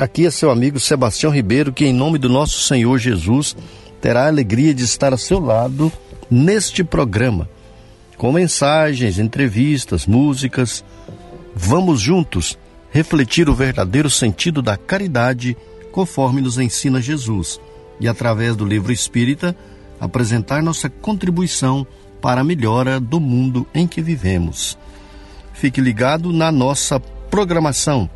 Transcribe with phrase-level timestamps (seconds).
[0.00, 3.54] Aqui é seu amigo Sebastião Ribeiro, que, em nome do nosso Senhor Jesus,
[4.00, 5.92] terá a alegria de estar a seu lado
[6.30, 7.46] neste programa,
[8.16, 10.82] com mensagens, entrevistas, músicas.
[11.54, 12.58] Vamos juntos
[12.90, 15.54] refletir o verdadeiro sentido da caridade,
[15.92, 17.60] conforme nos ensina Jesus,
[18.00, 19.54] e através do livro espírita,
[20.00, 21.86] apresentar nossa contribuição
[22.22, 24.78] para a melhora do mundo em que vivemos.
[25.52, 28.08] Fique ligado na nossa programação.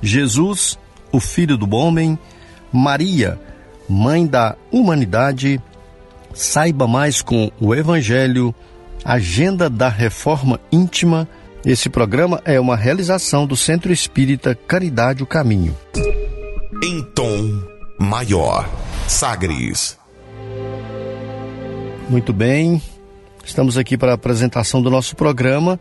[0.00, 0.78] Jesus
[1.12, 2.18] o Filho do Homem,
[2.72, 3.38] Maria,
[3.88, 5.60] Mãe da Humanidade.
[6.32, 8.54] Saiba mais com o Evangelho,
[9.04, 11.28] Agenda da Reforma Íntima.
[11.64, 15.76] Esse programa é uma realização do Centro Espírita Caridade o Caminho.
[16.82, 17.62] Em tom
[18.00, 18.68] maior,
[19.06, 19.98] Sagres.
[22.08, 22.82] Muito bem,
[23.44, 25.78] estamos aqui para a apresentação do nosso programa.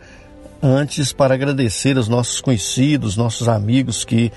[0.61, 4.31] Antes, para agradecer aos nossos conhecidos, nossos amigos que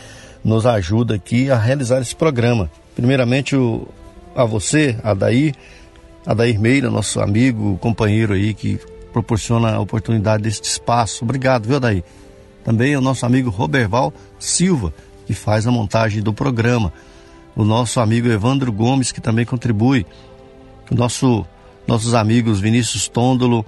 [0.44, 2.70] nos ajuda aqui a realizar esse programa.
[2.94, 3.88] Primeiramente o,
[4.36, 5.54] a você, Adair,
[6.26, 8.78] Adair Meira, nosso amigo, companheiro aí que
[9.12, 11.24] proporciona a oportunidade deste espaço.
[11.24, 12.04] Obrigado, viu, Adair?
[12.62, 14.92] Também o nosso amigo Roberval Silva,
[15.26, 16.92] que faz a montagem do programa.
[17.56, 20.04] O nosso amigo Evandro Gomes, que também contribui.
[20.90, 21.46] O nosso,
[21.86, 23.64] nossos amigos Vinícius Tôndolo,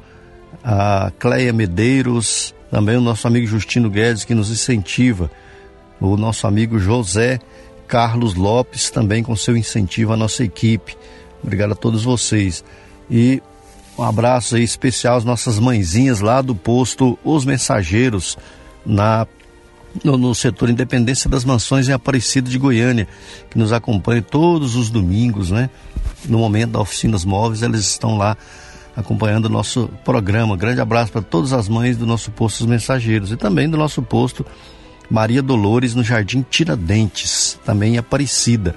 [0.62, 5.30] a Cleia Medeiros, também o nosso amigo Justino Guedes, que nos incentiva
[6.00, 7.38] o nosso amigo José
[7.86, 10.96] Carlos Lopes, também com seu incentivo à nossa equipe.
[11.42, 12.64] Obrigado a todos vocês.
[13.10, 13.42] E
[13.98, 18.36] um abraço especial às nossas mãezinhas lá do posto Os Mensageiros,
[18.84, 19.26] na
[20.04, 23.08] no, no, setor Independência das Mansões em Aparecida de Goiânia,
[23.48, 25.70] que nos acompanha todos os domingos, né?
[26.26, 28.36] No momento da Oficinas Móveis, eles estão lá
[28.94, 30.56] acompanhando o nosso programa.
[30.56, 34.02] Grande abraço para todas as mães do nosso posto Os Mensageiros e também do nosso
[34.02, 34.44] posto
[35.10, 38.74] Maria Dolores no Jardim Tiradentes, também Aparecida.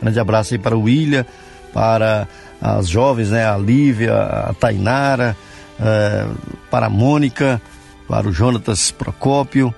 [0.00, 1.24] Grande abraço aí para o William,
[1.72, 2.26] para
[2.60, 3.46] as jovens, né?
[3.46, 5.36] A Lívia, a Tainara,
[5.80, 6.26] é,
[6.70, 7.60] para a Mônica,
[8.08, 9.74] para o Jonatas Procópio,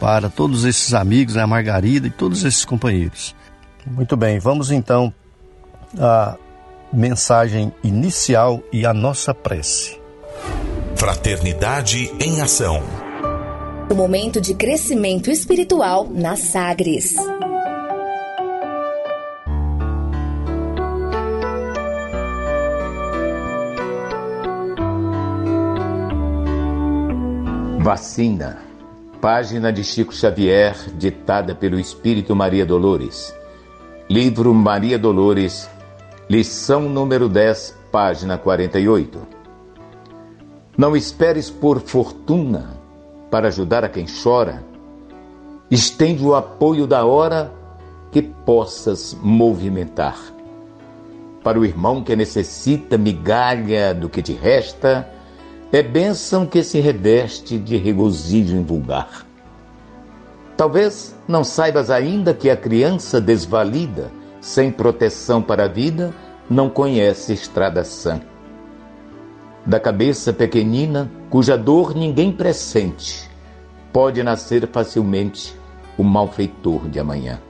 [0.00, 1.42] para todos esses amigos, né?
[1.42, 3.34] A Margarida e todos esses companheiros.
[3.86, 5.12] Muito bem, vamos então
[5.98, 6.36] à
[6.92, 10.00] mensagem inicial e à nossa prece.
[10.96, 13.11] Fraternidade em Ação.
[13.90, 17.14] O momento de crescimento espiritual na Sagres.
[27.80, 28.58] Vacina.
[29.20, 33.34] Página de Chico Xavier, ditada pelo Espírito Maria Dolores.
[34.08, 35.68] Livro Maria Dolores,
[36.28, 39.20] lição número 10, página 48.
[40.76, 42.81] Não esperes por fortuna
[43.32, 44.62] para ajudar a quem chora.
[45.70, 47.50] Estende o apoio da hora
[48.10, 50.18] que possas movimentar.
[51.42, 55.08] Para o irmão que necessita migalha do que te resta,
[55.72, 59.26] é bênção que se reveste de regozijo invulgar.
[60.54, 64.10] Talvez não saibas ainda que a criança desvalida,
[64.42, 66.12] sem proteção para a vida,
[66.50, 68.20] não conhece estrada sã
[69.64, 73.30] da cabeça pequenina, cuja dor ninguém pressente,
[73.92, 75.54] pode nascer facilmente
[75.96, 77.40] o malfeitor de amanhã.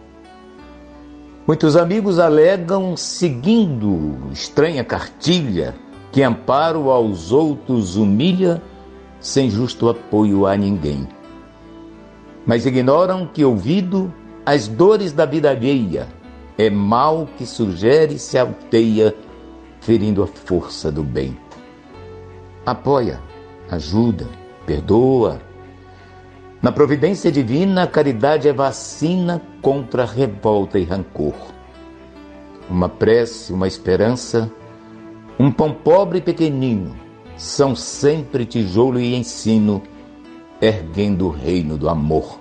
[1.47, 5.75] Muitos amigos alegam, seguindo estranha cartilha,
[6.12, 8.62] que amparo aos outros humilha,
[9.19, 11.09] sem justo apoio a ninguém.
[12.47, 14.12] Mas ignoram que, ouvido
[14.44, 16.06] as dores da vida alheia,
[16.59, 19.14] é mal que sugere e se alteia,
[19.81, 21.37] ferindo a força do bem
[22.64, 23.20] apoia,
[23.70, 24.26] ajuda,
[24.67, 25.41] perdoa.
[26.61, 31.35] Na providência divina, a caridade é vacina contra revolta e rancor.
[32.70, 34.50] Uma prece, uma esperança,
[35.38, 36.94] um pão pobre e pequenino
[37.37, 39.82] são sempre tijolo e ensino,
[40.61, 42.38] erguendo o reino do amor.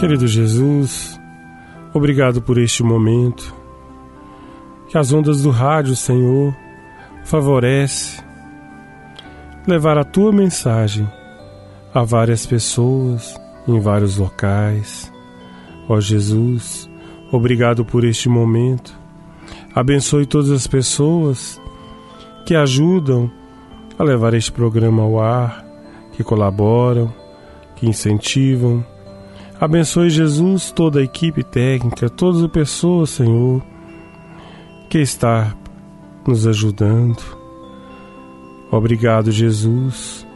[0.00, 1.20] Querido Jesus,
[1.94, 3.61] obrigado por este momento
[4.92, 6.54] que as ondas do rádio, Senhor,
[7.24, 8.22] favorece
[9.66, 11.08] levar a tua mensagem
[11.94, 15.10] a várias pessoas em vários locais.
[15.88, 16.90] Ó Jesus,
[17.32, 18.94] obrigado por este momento.
[19.74, 21.58] Abençoe todas as pessoas
[22.44, 23.30] que ajudam
[23.98, 25.64] a levar este programa ao ar,
[26.12, 27.10] que colaboram,
[27.76, 28.84] que incentivam.
[29.58, 33.71] Abençoe Jesus, toda a equipe técnica, todas as pessoas, Senhor,
[34.92, 35.56] que está
[36.26, 37.22] nos ajudando.
[38.70, 40.26] Obrigado, Jesus.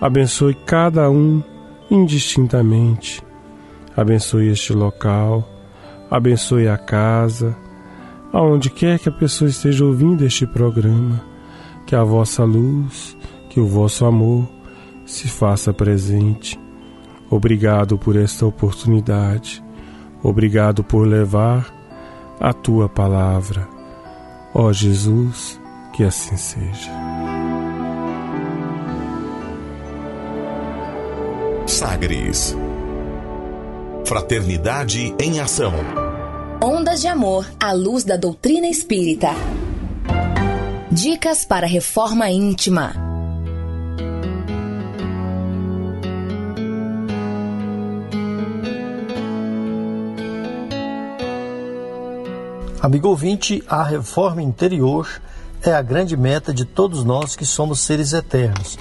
[0.00, 1.40] Abençoe cada um
[1.88, 3.22] indistintamente.
[3.96, 5.48] Abençoe este local,
[6.10, 7.56] abençoe a casa,
[8.32, 11.24] aonde quer que a pessoa esteja ouvindo este programa,
[11.86, 13.16] que a vossa luz,
[13.50, 14.48] que o vosso amor
[15.06, 16.58] se faça presente.
[17.30, 19.62] Obrigado por esta oportunidade.
[20.24, 21.72] Obrigado por levar
[22.40, 23.80] a tua palavra.
[24.54, 25.58] Ó Jesus,
[25.94, 26.90] que assim seja.
[31.66, 32.54] Sagres.
[34.04, 35.72] Fraternidade em ação.
[36.62, 39.30] Ondas de amor à luz da doutrina espírita.
[40.90, 43.11] Dicas para reforma íntima.
[52.82, 55.08] Amigo ouvinte, a reforma interior
[55.62, 58.76] é a grande meta de todos nós que somos seres eternos.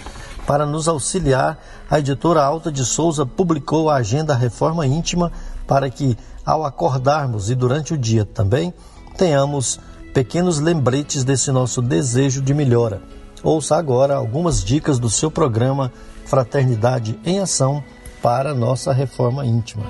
[0.47, 5.31] Para nos auxiliar, a editora Alta de Souza publicou a Agenda Reforma Íntima
[5.67, 8.73] para que, ao acordarmos e durante o dia também,
[9.19, 9.79] tenhamos
[10.15, 13.03] pequenos lembretes desse nosso desejo de melhora.
[13.43, 15.93] Ouça agora algumas dicas do seu programa
[16.25, 17.83] Fraternidade em Ação
[18.19, 19.83] para nossa reforma íntima.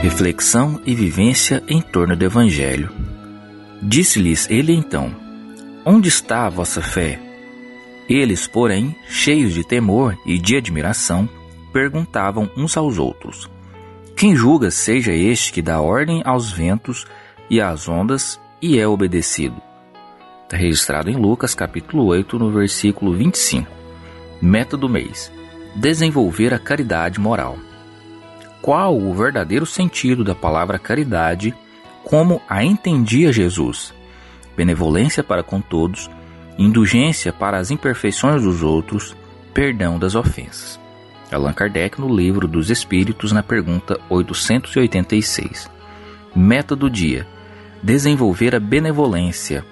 [0.00, 2.88] Reflexão e vivência em torno do Evangelho.
[3.82, 5.12] Disse-lhes ele então:
[5.84, 7.18] Onde está a vossa fé?
[8.08, 11.28] Eles, porém, cheios de temor e de admiração,
[11.72, 13.50] perguntavam uns aos outros:
[14.14, 17.04] Quem julga seja este que dá ordem aos ventos
[17.50, 19.60] e às ondas e é obedecido?
[20.44, 23.68] Está registrado em Lucas capítulo 8, no versículo 25.
[24.40, 25.32] Meta do mês:
[25.74, 27.58] Desenvolver a caridade moral.
[28.60, 31.54] Qual o verdadeiro sentido da palavra caridade,
[32.04, 33.94] como a entendia Jesus?
[34.56, 36.10] Benevolência para com todos
[36.58, 39.16] indulgência para as imperfeições dos outros,
[39.54, 40.78] perdão das ofensas.
[41.30, 45.70] Allan Kardec no Livro dos Espíritos, na pergunta 886.
[46.34, 47.26] Meta do dia:
[47.82, 49.64] desenvolver a benevolência,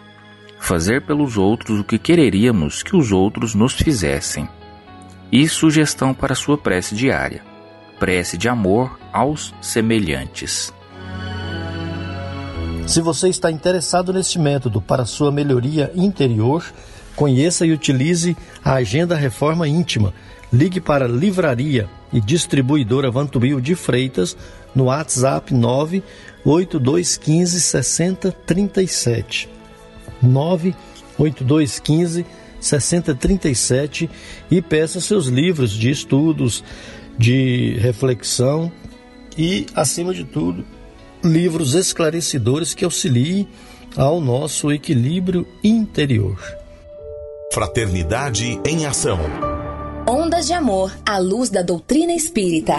[0.61, 4.49] fazer pelos outros o que quereríamos que os outros nos fizessem.
[5.33, 7.43] E sugestão para sua prece diária:
[7.99, 10.73] prece de amor aos semelhantes.
[12.87, 16.65] Se você está interessado neste método para sua melhoria interior,
[17.17, 20.15] conheça e utilize a Agenda Reforma Íntima.
[20.53, 24.37] Ligue para Livraria e Distribuidora Vantubil de Freitas
[24.73, 29.49] no WhatsApp 98215 6037.
[30.23, 32.25] 98215
[32.61, 34.09] 6037
[34.51, 36.63] e peça seus livros de estudos,
[37.19, 38.71] de reflexão
[39.37, 40.65] e, acima de tudo,
[41.23, 43.49] livros esclarecedores que auxiliem
[43.97, 46.39] ao nosso equilíbrio interior.
[47.53, 49.19] Fraternidade em Ação.
[50.07, 52.75] Ondas de amor à luz da doutrina espírita.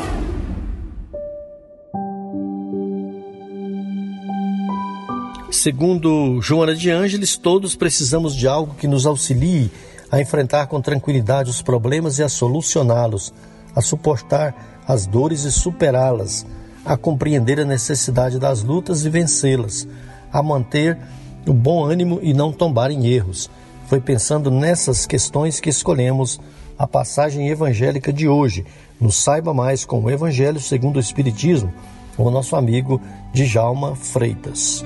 [5.50, 9.72] Segundo Joana de Ângeles, todos precisamos de algo que nos auxilie
[10.12, 13.34] a enfrentar com tranquilidade os problemas e a solucioná-los,
[13.78, 16.48] a suportar as dores e superá-las
[16.88, 19.86] a compreender a necessidade das lutas e vencê-las,
[20.32, 20.98] a manter
[21.46, 23.50] o bom ânimo e não tombar em erros.
[23.88, 26.40] Foi pensando nessas questões que escolhemos
[26.80, 28.66] a passagem evangélica de hoje,
[29.02, 31.74] no Saiba Mais com o Evangelho segundo o Espiritismo,
[32.16, 33.02] com o nosso amigo
[33.34, 34.84] Djalma Freitas.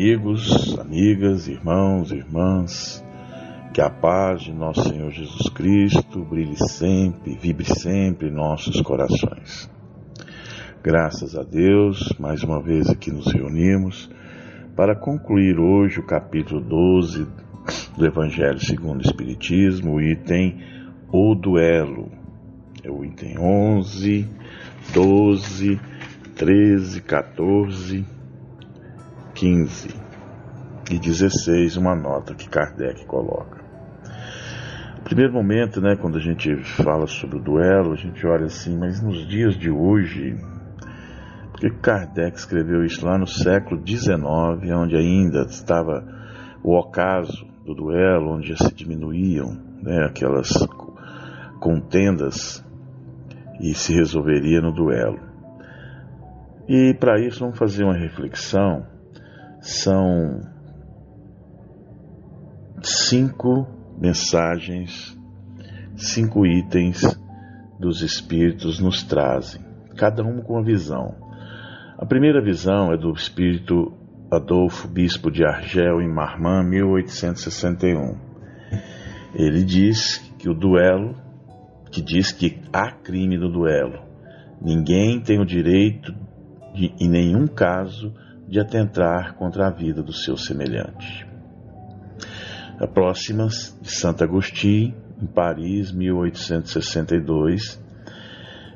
[0.00, 3.04] Amigos, amigas, irmãos, irmãs,
[3.74, 9.70] que a paz de nosso Senhor Jesus Cristo brilhe sempre, vibre sempre em nossos corações.
[10.82, 14.10] Graças a Deus, mais uma vez aqui nos reunimos
[14.74, 17.26] para concluir hoje o capítulo 12
[17.94, 20.62] do Evangelho segundo o Espiritismo, o item
[21.12, 22.10] O Duelo.
[22.82, 24.26] É o item 11,
[24.94, 25.78] 12,
[26.36, 28.19] 13, 14
[29.40, 29.88] 15
[30.90, 33.64] e 16, uma nota que Kardec coloca.
[34.98, 38.76] No primeiro momento, né, quando a gente fala sobre o duelo, a gente olha assim,
[38.76, 40.36] mas nos dias de hoje,
[41.52, 44.20] por Porque Kardec escreveu isso lá no século XIX,
[44.76, 46.06] onde ainda estava
[46.62, 50.52] o ocaso do duelo, onde se diminuíam né, aquelas
[51.58, 52.62] contendas
[53.58, 55.18] e se resolveria no duelo.
[56.68, 58.99] E para isso vamos fazer uma reflexão.
[59.60, 60.40] São
[62.82, 63.66] cinco
[63.98, 65.18] mensagens,
[65.96, 67.02] cinco itens
[67.78, 69.60] dos Espíritos nos trazem,
[69.96, 71.14] cada um com uma visão.
[71.98, 73.92] A primeira visão é do Espírito
[74.30, 78.16] Adolfo, bispo de Argel, em Marmã, 1861.
[79.34, 81.14] Ele diz que o duelo,
[81.92, 83.98] que diz que há crime no duelo.
[84.62, 86.14] Ninguém tem o direito,
[86.74, 88.14] de, em nenhum caso,
[88.50, 91.24] de atentar contra a vida do seu semelhante.
[92.80, 94.92] A próxima, de Santo Agostinho,
[95.22, 97.80] em Paris, 1862,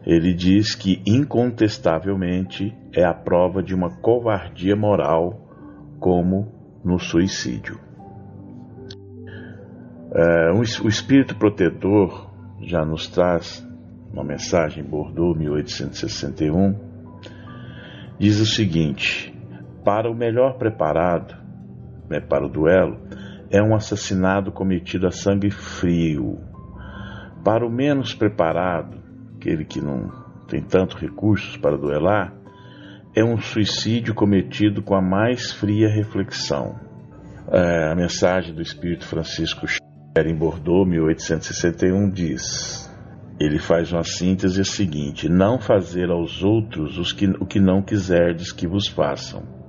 [0.06, 5.40] ele diz que incontestavelmente é a prova de uma covardia moral,
[5.98, 6.52] como
[6.84, 7.80] no suicídio.
[10.14, 13.66] É, o espírito protetor já nos traz
[14.12, 16.78] uma mensagem, Bordeaux, 1861,
[18.20, 19.33] diz o seguinte:
[19.84, 21.44] para o melhor preparado
[22.08, 22.98] né, para o duelo,
[23.50, 26.38] é um assassinato cometido a sangue frio.
[27.44, 28.98] Para o menos preparado,
[29.36, 30.10] aquele que não
[30.48, 32.32] tem tantos recursos para duelar,
[33.14, 36.74] é um suicídio cometido com a mais fria reflexão.
[37.50, 42.90] É, a mensagem do Espírito Francisco Xavier em Bordeaux, 1861, diz:
[43.38, 48.66] ele faz uma síntese seguinte: não fazer aos outros que, o que não quiserdes que
[48.66, 49.63] vos façam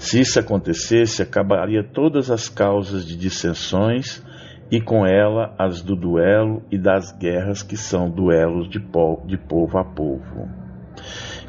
[0.00, 4.24] se isso acontecesse, acabaria todas as causas de dissensões
[4.70, 9.36] e com ela as do duelo e das guerras que são duelos de povo, de
[9.36, 10.48] povo a povo.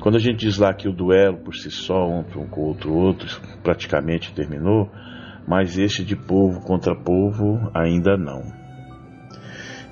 [0.02, 3.40] Quando a gente diz lá que o duelo por si só, um com outro outro,
[3.64, 4.92] praticamente terminou,
[5.48, 8.42] mas este de povo contra povo ainda não.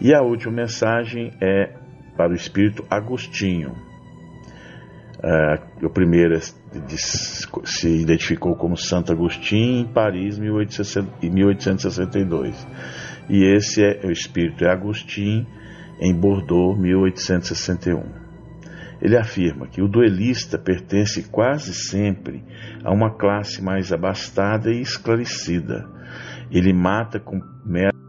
[0.01, 1.75] E a última mensagem é
[2.17, 3.73] para o espírito Agostinho,
[5.19, 12.67] Uh, o primeiro é se identificou como Santo Agostinho em Paris, em 1862.
[13.29, 15.45] E esse é o espírito é Agostinho
[15.99, 18.01] em Bordeaux, 1861.
[19.01, 22.41] Ele afirma que o duelista pertence quase sempre
[22.81, 25.85] a uma classe mais abastada e esclarecida.
[26.49, 27.99] Ele mata com método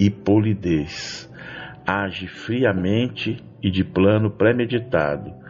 [0.00, 1.30] e polidez,
[1.86, 5.46] age friamente e de plano premeditado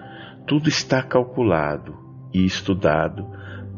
[0.49, 1.95] tudo está calculado
[2.33, 3.25] e estudado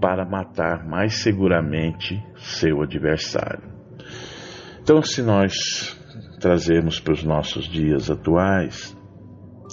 [0.00, 3.69] para matar mais seguramente seu adversário.
[4.81, 5.99] Então, se nós
[6.41, 8.97] trazemos para os nossos dias atuais,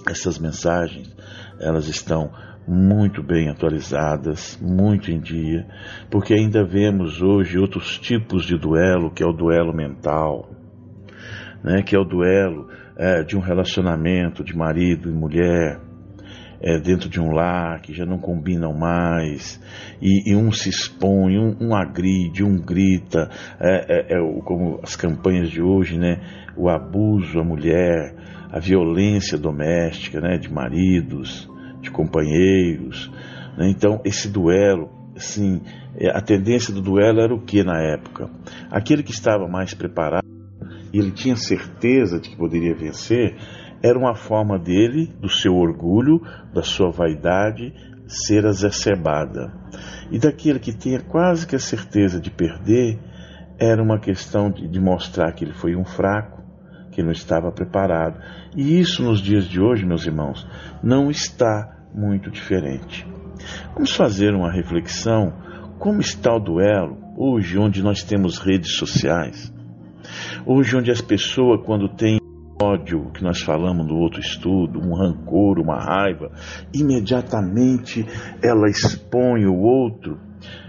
[0.10, 1.16] essas mensagens,
[1.60, 2.32] elas estão
[2.68, 5.66] muito bem atualizadas, muito em dia,
[6.10, 10.50] porque ainda vemos hoje outros tipos de duelo, que é o duelo mental,
[11.63, 15.87] né, que é o duelo é, de um relacionamento de marido e mulher,
[16.62, 19.62] é, dentro de um lar que já não combinam mais,
[20.02, 24.96] e, e um se expõe, um, um, agride, um grita, é, é, é como as
[24.96, 26.22] campanhas de hoje, né?
[26.56, 28.16] O abuso à mulher,
[28.52, 30.38] a violência doméstica, né?
[30.38, 31.50] De maridos,
[31.82, 33.12] de companheiros.
[33.58, 33.70] Né?
[33.70, 35.62] Então, esse duelo, assim,
[35.96, 38.30] é, a tendência do duelo era o que na época?
[38.70, 40.26] Aquele que estava mais preparado,
[40.94, 43.36] ele tinha certeza de que poderia vencer,
[43.81, 46.22] era uma forma dele, do seu orgulho,
[46.53, 47.74] da sua vaidade,
[48.07, 49.53] ser exacerbada.
[50.12, 53.00] E daquele que tinha quase que a certeza de perder,
[53.60, 56.43] era uma questão de, de mostrar que ele foi um fraco,
[56.91, 58.19] que não estava preparado.
[58.55, 60.48] E isso nos dias de hoje, meus irmãos,
[60.81, 63.05] não está muito diferente.
[63.74, 65.34] Vamos fazer uma reflexão
[65.77, 69.53] como está o duelo hoje, onde nós temos redes sociais,
[70.46, 72.17] hoje onde as pessoas, quando têm
[72.62, 76.32] ódio que nós falamos no outro estudo, um rancor, uma raiva,
[76.74, 78.06] imediatamente
[78.42, 80.20] ela expõe o outro,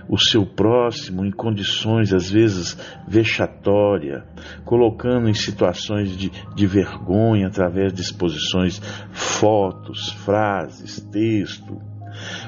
[0.09, 2.77] o seu próximo, em condições às vezes
[3.07, 4.25] vexatória,
[4.65, 8.81] colocando em situações de, de vergonha através de exposições,
[9.13, 11.79] fotos, frases, texto,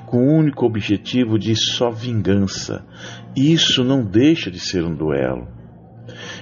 [0.07, 2.85] com o único objetivo de só vingança.
[3.37, 5.49] Isso não deixa de ser um duelo.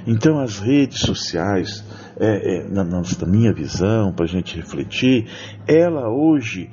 [0.06, 1.84] Então as redes sociais
[2.20, 5.26] é, é, na, na minha visão, para a gente refletir,
[5.66, 6.70] ela hoje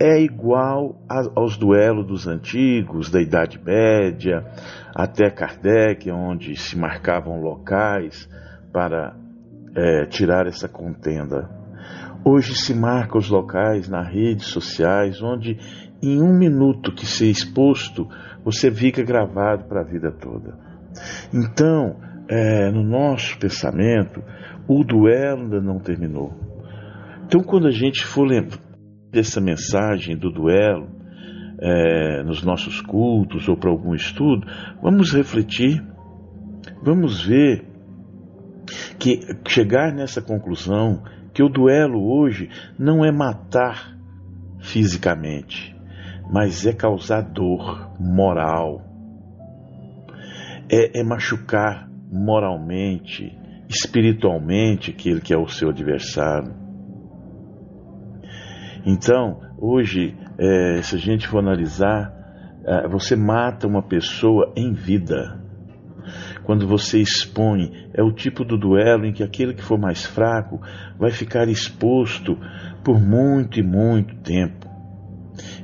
[0.00, 4.44] é igual a, aos duelos dos antigos, da Idade Média,
[4.94, 8.28] até Kardec, onde se marcavam locais
[8.72, 9.16] para
[9.74, 11.48] é, tirar essa contenda.
[12.24, 15.58] Hoje se marca os locais nas redes sociais onde
[16.02, 18.08] em um minuto que ser exposto
[18.44, 20.56] você fica gravado para a vida toda.
[21.32, 21.96] Então,
[22.28, 24.22] é, no nosso pensamento,
[24.68, 26.32] o duelo ainda não terminou.
[27.26, 28.58] Então, quando a gente for lembrar
[29.10, 30.88] dessa mensagem do duelo
[31.60, 34.46] é, nos nossos cultos ou para algum estudo,
[34.82, 35.82] vamos refletir,
[36.82, 37.64] vamos ver
[38.98, 41.02] que chegar nessa conclusão
[41.34, 43.96] que o duelo hoje não é matar
[44.60, 45.76] fisicamente,
[46.30, 48.82] mas é causar dor moral,
[50.70, 53.36] é, é machucar moralmente,
[53.72, 56.54] espiritualmente aquele que é o seu adversário.
[58.84, 62.12] Então, hoje, é, se a gente for analisar,
[62.64, 65.40] é, você mata uma pessoa em vida.
[66.44, 70.60] Quando você expõe, é o tipo do duelo em que aquele que for mais fraco
[70.98, 72.36] vai ficar exposto
[72.84, 74.68] por muito e muito tempo.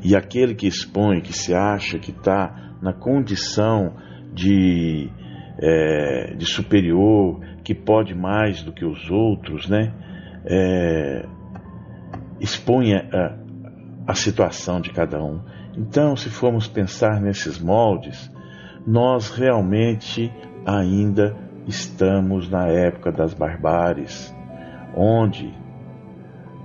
[0.03, 3.97] E aquele que expõe, que se acha que está na condição
[4.33, 5.11] de
[5.61, 9.93] é, de superior, que pode mais do que os outros, né?
[10.45, 11.27] É,
[12.41, 13.37] expõe a,
[14.07, 15.41] a situação de cada um.
[15.77, 18.33] Então, se formos pensar nesses moldes,
[18.87, 20.33] nós realmente
[20.65, 21.37] ainda
[21.67, 24.35] estamos na época das barbáries,
[24.97, 25.53] onde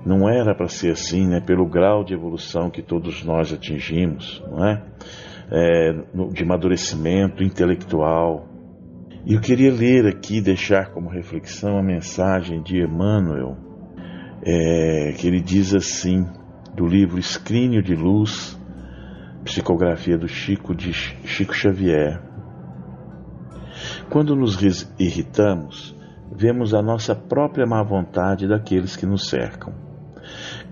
[0.05, 1.41] não era para ser assim, né?
[1.41, 4.83] Pelo grau de evolução que todos nós atingimos, não é?
[5.51, 5.93] é
[6.31, 8.47] de amadurecimento intelectual,
[9.25, 13.57] e eu queria ler aqui, deixar como reflexão a mensagem de Emmanuel,
[14.45, 16.27] é, que ele diz assim,
[16.75, 18.59] do livro Escrínio de Luz,
[19.45, 22.21] psicografia do Chico de Chico Xavier.
[24.09, 24.57] Quando nos
[24.99, 25.95] irritamos,
[26.29, 29.73] vemos a nossa própria má vontade daqueles que nos cercam.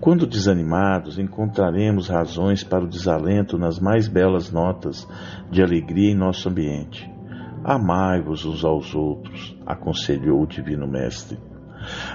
[0.00, 5.08] Quando desanimados, encontraremos razões para o desalento nas mais belas notas
[5.50, 7.11] de alegria em nosso ambiente.
[7.64, 11.38] Amai-vos uns aos outros, aconselhou o Divino Mestre.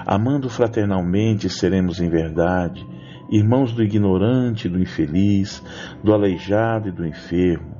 [0.06, 2.86] Amando fraternalmente, seremos em verdade
[3.30, 5.62] irmãos do ignorante e do infeliz,
[6.02, 7.76] do aleijado e do enfermo,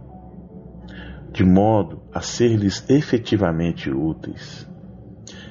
[1.32, 4.68] de modo a ser-lhes efetivamente úteis.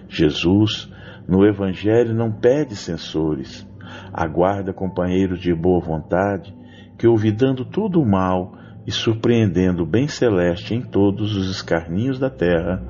[0.07, 0.91] Jesus,
[1.27, 3.67] no Evangelho, não pede censores,
[4.13, 6.55] aguarda companheiros de boa vontade
[6.97, 8.53] que, olvidando todo o mal,
[8.87, 12.81] e surpreendendo o bem celeste em todos os escarninhos da terra,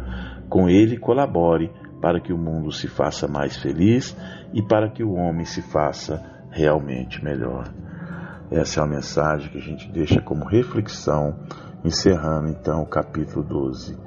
[0.48, 4.16] com ele colabore para que o mundo se faça mais feliz
[4.54, 7.74] e para que o homem se faça realmente melhor.
[8.52, 11.36] Essa é a mensagem que a gente deixa como reflexão,
[11.84, 13.98] encerrando então o capítulo 12.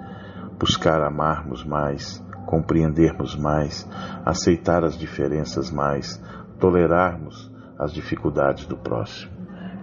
[0.61, 3.87] Buscar amarmos mais, compreendermos mais,
[4.25, 6.23] aceitar as diferenças mais,
[6.61, 9.33] tolerarmos as dificuldades do próximo.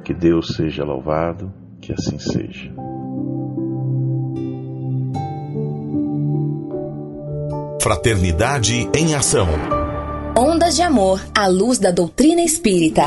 [0.06, 2.72] Que Deus seja louvado que assim seja.
[7.82, 9.48] Fraternidade em Ação.
[10.38, 13.04] Ondas de Amor à luz da doutrina espírita.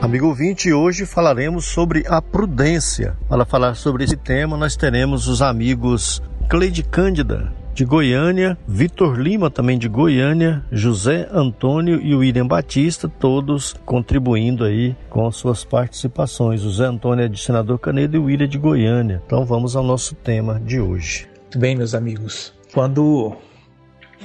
[0.00, 3.16] Amigo ouvinte, hoje falaremos sobre a prudência.
[3.28, 9.48] Para falar sobre esse tema, nós teremos os amigos Cleide Cândida, de Goiânia, Vitor Lima
[9.48, 16.62] também de Goiânia, José Antônio e William Batista, todos contribuindo aí com suas participações.
[16.62, 19.22] O José Antônio é de Senador Canedo e o William de Goiânia.
[19.24, 21.28] Então vamos ao nosso tema de hoje.
[21.42, 22.52] Muito bem, meus amigos.
[22.74, 23.36] Quando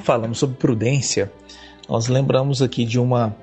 [0.01, 1.31] falamos sobre prudência,
[1.87, 3.35] nós lembramos aqui de uma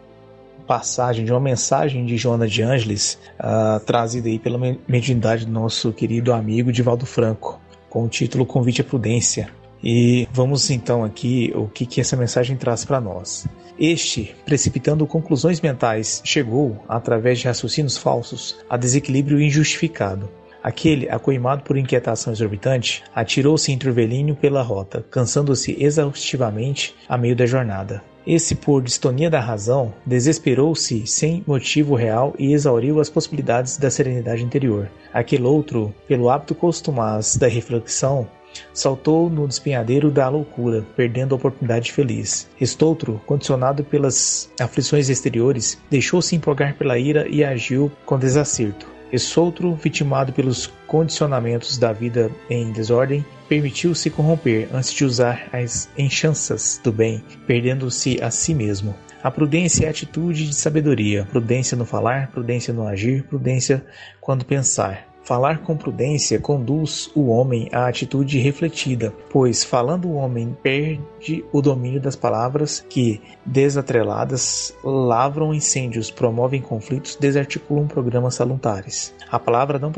[0.66, 5.92] passagem, de uma mensagem de Joana de Ângeles, uh, trazida aí pela mediunidade do nosso
[5.92, 9.59] querido amigo Divaldo Franco, com o título Convite à Prudência.
[9.82, 13.46] E vamos então aqui o que, que essa mensagem traz para nós.
[13.78, 20.28] Este, precipitando conclusões mentais, chegou, através de raciocínios falsos, a desequilíbrio injustificado.
[20.62, 27.34] Aquele, acoimado por inquietação exorbitante, atirou-se entre o velhinho pela rota, cansando-se exaustivamente a meio
[27.34, 28.02] da jornada.
[28.26, 34.44] Esse, por distonia da razão, desesperou-se sem motivo real e exauriu as possibilidades da serenidade
[34.44, 34.90] interior.
[35.12, 38.28] Aquele outro, pelo hábito costumaz da reflexão,
[38.72, 42.48] Saltou no despenhadeiro da loucura, perdendo a oportunidade feliz.
[42.60, 48.86] Estoutro, condicionado pelas aflições exteriores, deixou-se empolgar pela ira e agiu com desacerto.
[49.12, 56.80] Essoutro, vitimado pelos condicionamentos da vida em desordem, permitiu-se corromper antes de usar as enchanças
[56.82, 58.94] do bem, perdendo-se a si mesmo.
[59.22, 63.84] A prudência é atitude de sabedoria, prudência no falar, prudência no agir, prudência
[64.20, 65.09] quando pensar.
[65.30, 71.62] Falar com prudência conduz o homem à atitude refletida, pois falando o homem perde o
[71.62, 79.14] domínio das palavras que, desatreladas, lavram incêndios, promovem conflitos, desarticulam programas salutares.
[79.30, 79.92] A palavra não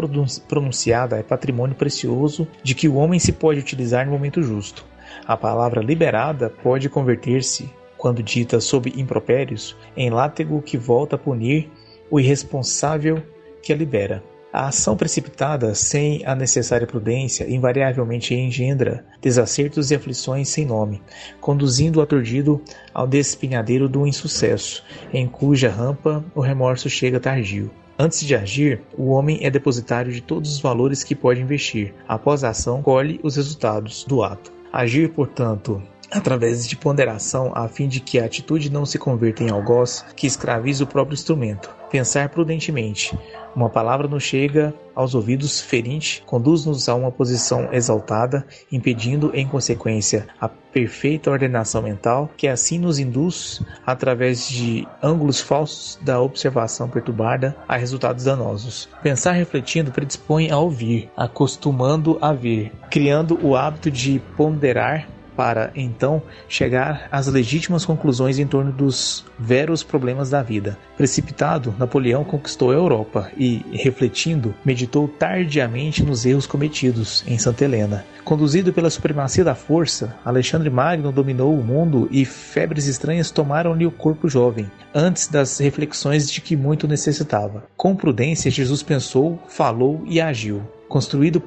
[0.46, 4.84] pronunciada é patrimônio precioso de que o homem se pode utilizar no momento justo.
[5.26, 11.70] A palavra liberada pode converter-se, quando dita sob impropérios, em látego que volta a punir
[12.10, 13.22] o irresponsável
[13.62, 14.22] que a libera.
[14.52, 21.00] A ação precipitada, sem a necessária prudência, invariavelmente engendra desacertos e aflições sem nome,
[21.40, 22.60] conduzindo o aturdido
[22.92, 27.70] ao despinhadeiro do insucesso, em cuja rampa o remorso chega tardio.
[27.98, 31.94] Antes de agir, o homem é depositário de todos os valores que pode investir.
[32.06, 34.52] Após a ação, colhe os resultados do ato.
[34.70, 35.82] Agir, portanto,
[36.12, 40.26] através de ponderação, a fim de que a atitude não se converta em algoz que
[40.26, 41.70] escravize o próprio instrumento.
[41.90, 43.16] Pensar prudentemente.
[43.54, 50.26] Uma palavra nos chega aos ouvidos ferinte, conduz-nos a uma posição exaltada, impedindo, em consequência,
[50.40, 57.54] a perfeita ordenação mental, que assim nos induz, através de ângulos falsos da observação perturbada,
[57.68, 58.88] a resultados danosos.
[59.02, 66.22] Pensar refletindo predispõe a ouvir, acostumando a ver, criando o hábito de ponderar para então
[66.48, 70.78] chegar às legítimas conclusões em torno dos veros problemas da vida.
[70.96, 78.04] Precipitado, Napoleão conquistou a Europa e, refletindo, meditou tardiamente nos erros cometidos em Santa Helena.
[78.24, 83.90] Conduzido pela supremacia da força, Alexandre Magno dominou o mundo e febres estranhas tomaram-lhe o
[83.90, 87.64] corpo jovem, antes das reflexões de que muito necessitava.
[87.76, 90.62] Com prudência, Jesus pensou, falou e agiu.
[90.88, 91.40] Construído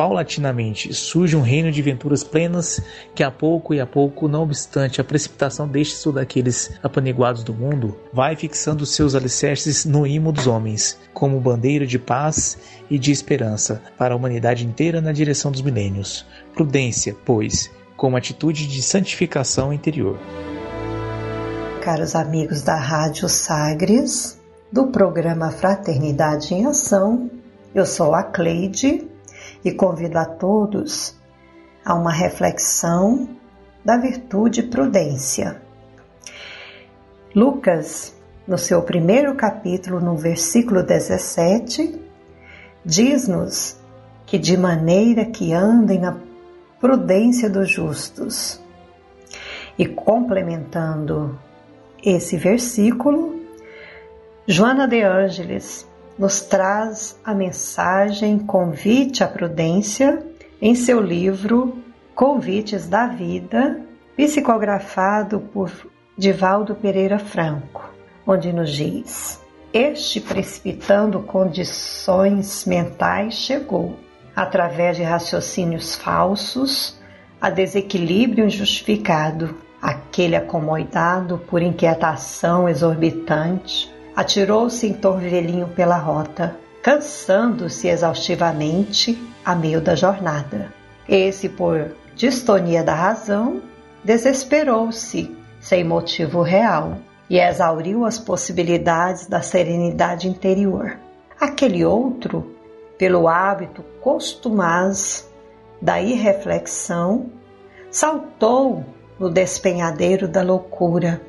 [0.00, 2.80] paulatinamente surge um reino de venturas plenas
[3.14, 7.52] que a pouco e a pouco, não obstante a precipitação destes ou daqueles apaniguados do
[7.52, 12.56] mundo, vai fixando seus alicerces no imo dos homens, como bandeira de paz
[12.88, 16.24] e de esperança para a humanidade inteira na direção dos milênios.
[16.54, 20.18] Prudência, pois, como atitude de santificação interior.
[21.82, 24.40] Caros amigos da Rádio Sagres,
[24.72, 27.30] do programa Fraternidade em Ação,
[27.74, 29.09] eu sou a Cleide
[29.64, 31.18] e convido a todos
[31.84, 33.28] a uma reflexão
[33.84, 35.60] da virtude prudência.
[37.34, 38.14] Lucas,
[38.46, 42.00] no seu primeiro capítulo, no versículo 17,
[42.84, 43.78] diz-nos
[44.26, 46.16] que de maneira que andem na
[46.80, 48.60] prudência dos justos.
[49.78, 51.38] E complementando
[52.02, 53.40] esse versículo,
[54.46, 55.89] Joana de Ângeles
[56.20, 60.22] nos traz a mensagem Convite à Prudência.
[60.60, 61.78] Em seu livro
[62.14, 63.80] Convites da Vida,
[64.14, 65.72] psicografado por
[66.18, 67.90] Divaldo Pereira Franco,
[68.26, 69.40] onde nos diz:
[69.72, 73.96] Este precipitando condições mentais chegou,
[74.36, 77.00] através de raciocínios falsos,
[77.40, 89.20] a desequilíbrio injustificado, aquele acomodado por inquietação exorbitante, atirou-se em torvelinho pela rota, cansando-se exaustivamente
[89.44, 90.72] a meio da jornada.
[91.08, 93.62] Esse, por distonia da razão,
[94.04, 100.98] desesperou-se sem motivo real e exauriu as possibilidades da serenidade interior.
[101.38, 102.54] Aquele outro,
[102.98, 105.30] pelo hábito costumaz
[105.80, 107.30] da irreflexão,
[107.90, 108.84] saltou
[109.18, 111.20] no despenhadeiro da loucura,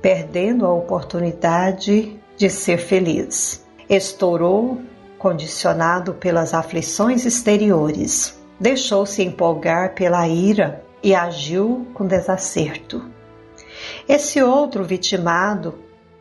[0.00, 3.66] perdendo a oportunidade de ser feliz.
[3.90, 4.80] Estourou,
[5.18, 8.38] condicionado pelas aflições exteriores.
[8.60, 13.04] Deixou-se empolgar pela ira e agiu com desacerto.
[14.08, 15.74] Esse outro, vitimado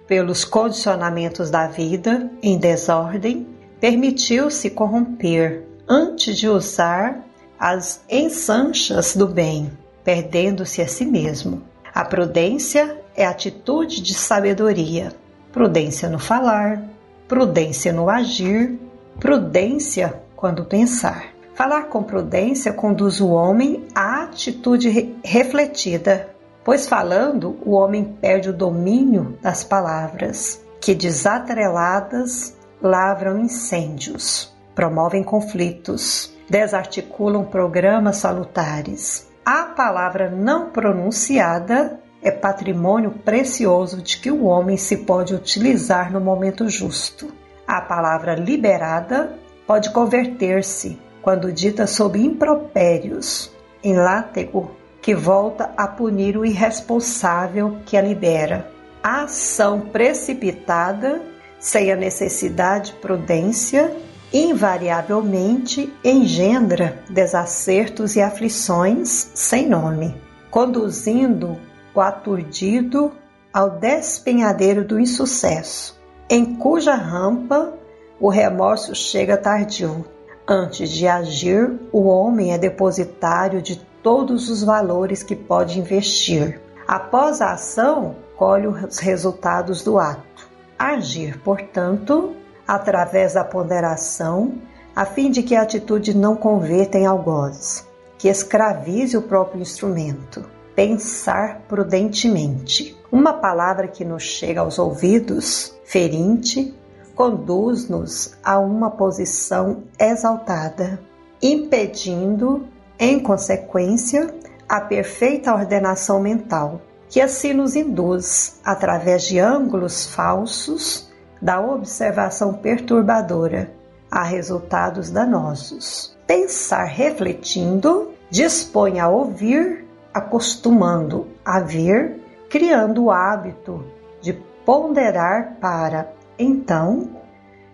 [0.07, 3.47] pelos condicionamentos da vida em desordem,
[3.79, 7.23] permitiu-se corromper antes de usar
[7.59, 9.71] as ensanchas do bem,
[10.03, 11.61] perdendo-se a si mesmo.
[11.93, 15.13] A prudência é atitude de sabedoria
[15.51, 16.83] prudência no falar,
[17.27, 18.79] prudência no agir,
[19.19, 21.37] prudência quando pensar.
[21.55, 26.29] Falar com prudência conduz o homem à atitude re refletida,
[26.63, 36.31] pois falando o homem perde o domínio das palavras, que desatreladas lavram incêndios, promovem conflitos,
[36.47, 39.27] desarticulam programas salutares.
[39.43, 46.19] A palavra não pronunciada é patrimônio precioso de que o homem se pode utilizar no
[46.19, 47.31] momento justo.
[47.65, 49.33] A palavra liberada
[49.65, 53.51] pode converter-se, quando dita sob impropérios,
[53.83, 58.69] em látego, que volta a punir o irresponsável que a libera.
[59.01, 61.21] A ação precipitada,
[61.59, 63.95] sem a necessidade de prudência,
[64.33, 70.13] invariavelmente engendra desacertos e aflições sem nome,
[70.51, 71.57] conduzindo
[72.01, 73.11] aturdido
[73.53, 77.73] ao despenhadeiro do insucesso, em cuja rampa
[78.19, 80.05] o remorso chega tardio.
[80.47, 86.61] Antes de agir, o homem é depositário de todos os valores que pode investir.
[86.87, 90.49] Após a ação, colhe os resultados do ato.
[90.79, 92.35] Agir, portanto,
[92.67, 94.53] através da ponderação,
[94.95, 100.56] a fim de que a atitude não converta em algoz, que escravize o próprio instrumento.
[100.77, 102.95] Pensar prudentemente.
[103.11, 106.71] Uma palavra que nos chega aos ouvidos, ferinte,
[107.15, 110.99] conduz-nos a uma posição exaltada,
[111.41, 112.67] impedindo,
[112.99, 114.31] em consequência,
[114.69, 121.11] a perfeita ordenação mental, que assim nos induz, através de ângulos falsos,
[121.41, 123.71] da observação perturbadora
[124.11, 126.15] a resultados danosos.
[126.27, 129.86] Pensar refletindo dispõe a ouvir,
[130.17, 133.83] acostumando a ver, criando o hábito
[134.21, 134.33] de
[134.65, 137.09] ponderar para, então,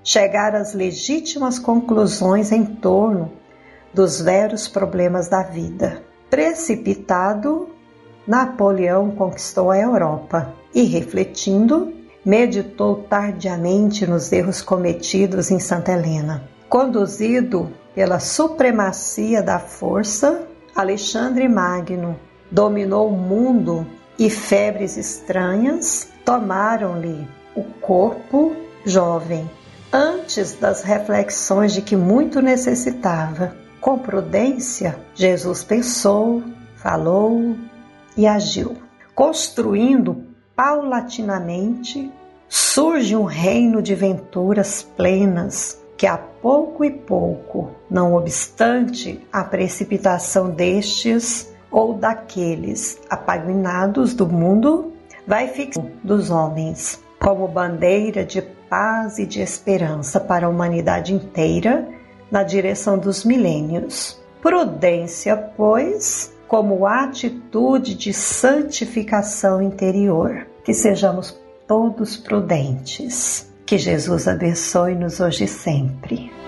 [0.03, 3.31] chegar às legítimas conclusões em torno
[3.93, 6.03] dos veros problemas da vida.
[6.29, 7.69] Precipitado,
[8.27, 11.93] Napoleão conquistou a Europa e, refletindo,
[12.25, 16.43] meditou tardiamente nos erros cometidos em Santa Helena.
[16.67, 22.17] Conduzido pela supremacia da força, Alexandre Magno
[22.53, 23.85] dominou o mundo
[24.17, 29.49] e febres estranhas tomaram-lhe o corpo jovem,
[29.91, 33.55] antes das reflexões de que muito necessitava.
[33.81, 36.43] Com prudência, Jesus pensou,
[36.75, 37.55] falou
[38.15, 38.77] e agiu,
[39.15, 40.23] construindo
[40.55, 42.11] paulatinamente
[42.47, 50.49] surge um reino de venturas plenas que a pouco e pouco, não obstante a precipitação
[50.49, 54.93] destes ou daqueles apaguinados do mundo,
[55.27, 61.87] vai fixar dos homens como bandeira de paz e de esperança para a humanidade inteira
[62.29, 64.21] na direção dos milênios.
[64.41, 70.45] Prudência, pois, como atitude de santificação interior.
[70.63, 73.51] Que sejamos todos prudentes.
[73.65, 76.42] Que Jesus abençoe-nos hoje e sempre.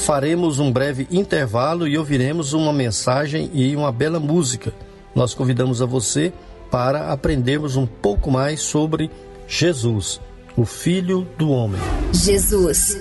[0.00, 4.72] Faremos um breve intervalo e ouviremos uma mensagem e uma bela música.
[5.14, 6.32] Nós convidamos a você
[6.70, 9.10] para aprendermos um pouco mais sobre
[9.46, 10.18] Jesus,
[10.56, 11.80] o Filho do Homem.
[12.12, 12.96] Jesus,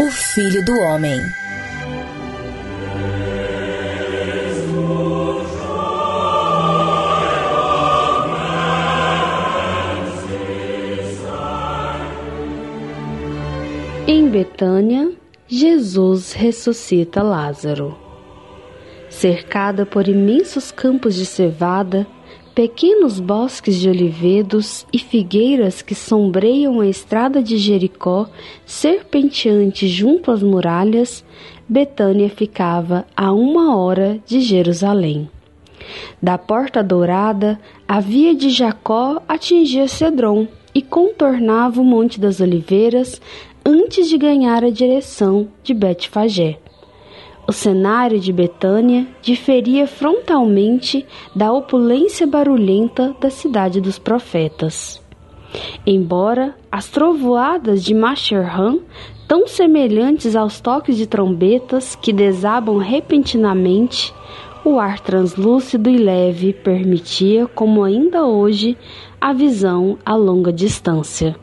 [0.00, 1.20] o Filho do Homem.
[14.06, 15.12] Em Betânia,
[15.50, 17.96] Jesus ressuscita Lázaro.
[19.08, 22.06] Cercada por imensos campos de cevada,
[22.54, 28.28] pequenos bosques de olivedos e figueiras que sombreiam a estrada de Jericó,
[28.66, 31.24] serpenteante junto às muralhas,
[31.66, 35.30] Betânia ficava a uma hora de Jerusalém.
[36.20, 37.58] Da Porta Dourada,
[37.88, 43.20] a via de Jacó atingia Cedron e contornava o Monte das Oliveiras,
[43.70, 46.58] antes de ganhar a direção de Betfagé.
[47.46, 51.04] O cenário de Betânia diferia frontalmente
[51.36, 55.02] da opulência barulhenta da cidade dos profetas.
[55.86, 58.80] Embora as trovoadas de Masherham,
[59.28, 64.14] tão semelhantes aos toques de trombetas que desabam repentinamente,
[64.64, 68.78] o ar translúcido e leve permitia, como ainda hoje,
[69.20, 71.36] a visão a longa distância.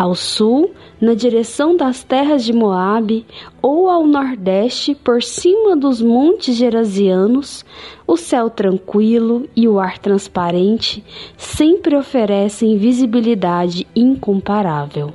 [0.00, 3.24] Ao sul, na direção das terras de Moabe,
[3.62, 7.64] ou ao nordeste, por cima dos montes gerasianos,
[8.06, 11.02] o céu tranquilo e o ar transparente
[11.36, 15.12] sempre oferecem visibilidade incomparável.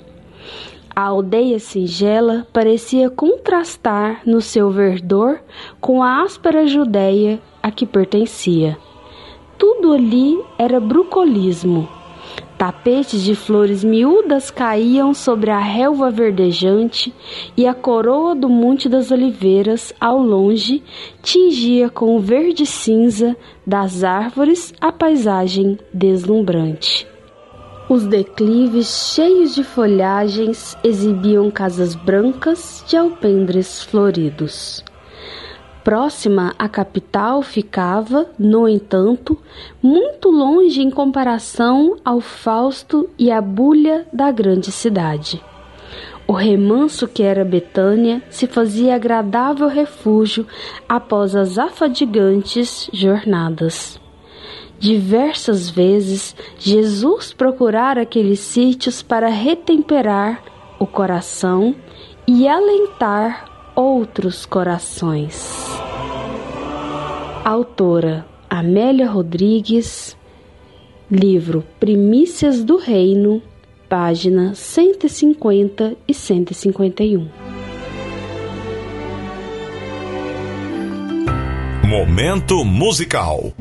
[0.95, 5.41] A aldeia singela parecia contrastar no seu verdor
[5.81, 8.77] com a áspera Judéia a que pertencia.
[9.57, 11.87] Tudo ali era brucolismo,
[12.57, 17.13] Tapetes de flores miúdas caíam sobre a relva verdejante
[17.57, 20.81] e a coroa do Monte das Oliveiras, ao longe,
[21.21, 23.35] tingia com o verde cinza
[23.67, 27.05] das árvores a paisagem deslumbrante.
[27.89, 34.81] Os declives cheios de folhagens exibiam casas brancas de alpendres floridos.
[35.85, 39.37] Próxima à capital ficava, no entanto,
[39.83, 45.39] muito longe em comparação ao fausto e à bulha da grande cidade.
[46.27, 50.47] O remanso que era Betânia se fazia agradável refúgio
[50.89, 54.01] após as afadigantes jornadas.
[54.79, 60.41] Diversas vezes Jesus procurara aqueles sítios para retemperar
[60.79, 61.75] o coração
[62.27, 65.53] e alentar outros corações.
[67.43, 70.17] Autora Amélia Rodrigues,
[71.11, 73.41] livro Primícias do Reino,
[73.89, 77.27] página 150 e 151.
[81.87, 83.53] Momento musical.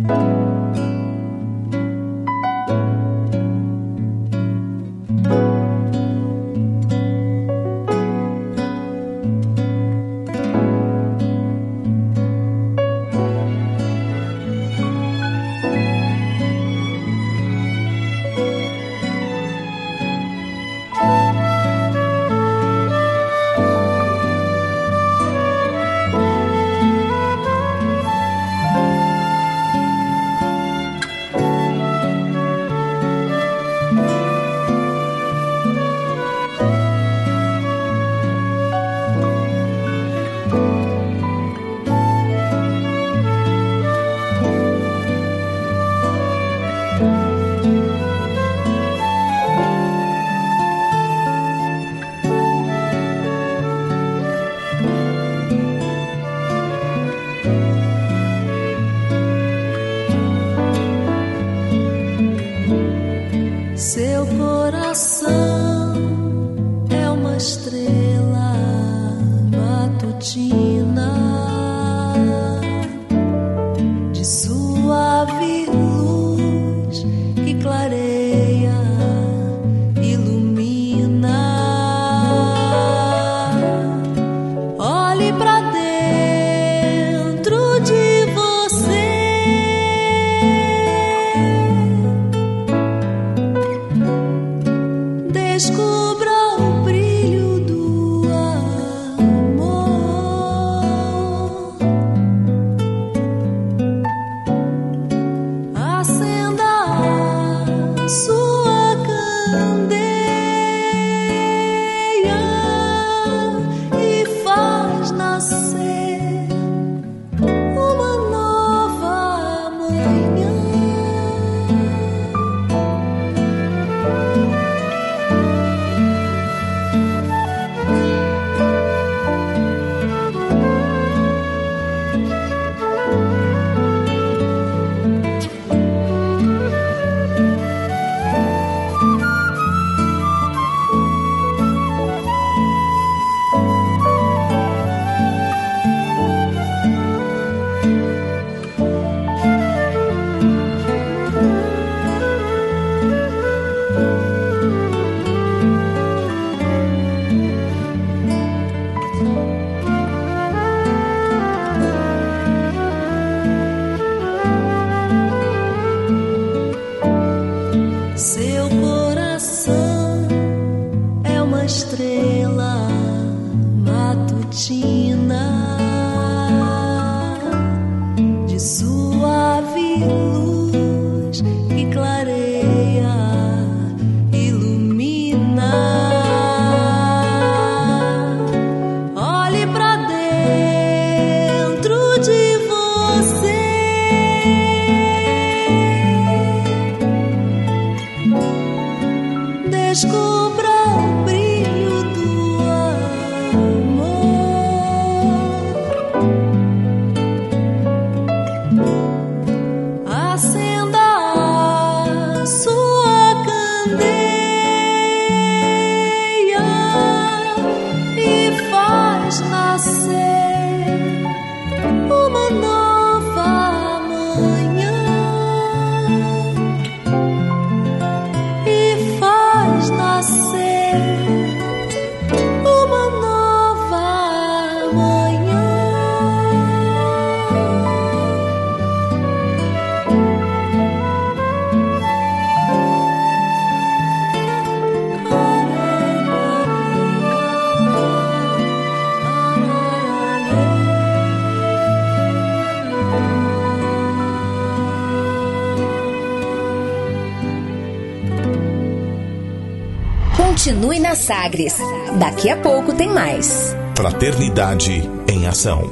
[260.64, 261.76] Continue na Sagres.
[262.18, 263.76] Daqui a pouco tem mais.
[263.94, 265.82] Fraternidade em Ação.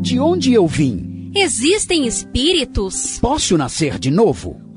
[0.00, 1.30] De onde eu vim?
[1.36, 3.20] Existem espíritos?
[3.20, 4.63] Posso nascer de novo?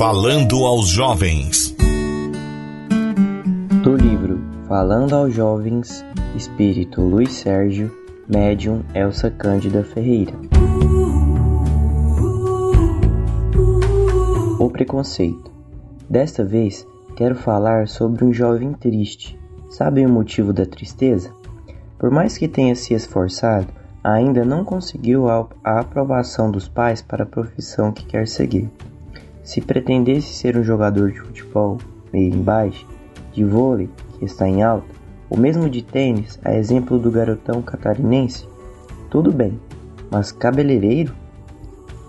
[0.00, 1.76] Falando aos jovens.
[3.82, 6.02] Do livro Falando aos Jovens,
[6.34, 7.94] Espírito Luiz Sérgio,
[8.26, 10.32] Médium Elsa Cândida Ferreira.
[14.58, 15.50] O preconceito.
[16.08, 19.38] Desta vez, quero falar sobre um jovem triste.
[19.68, 21.30] Sabem o motivo da tristeza?
[21.98, 23.66] Por mais que tenha se esforçado,
[24.02, 28.70] ainda não conseguiu a aprovação dos pais para a profissão que quer seguir.
[29.50, 31.78] Se pretendesse ser um jogador de futebol,
[32.12, 32.86] meio embaixo,
[33.32, 34.86] de vôlei, que está em alta,
[35.28, 38.46] ou mesmo de tênis, a exemplo do garotão catarinense,
[39.10, 39.58] tudo bem,
[40.08, 41.12] mas cabeleireiro?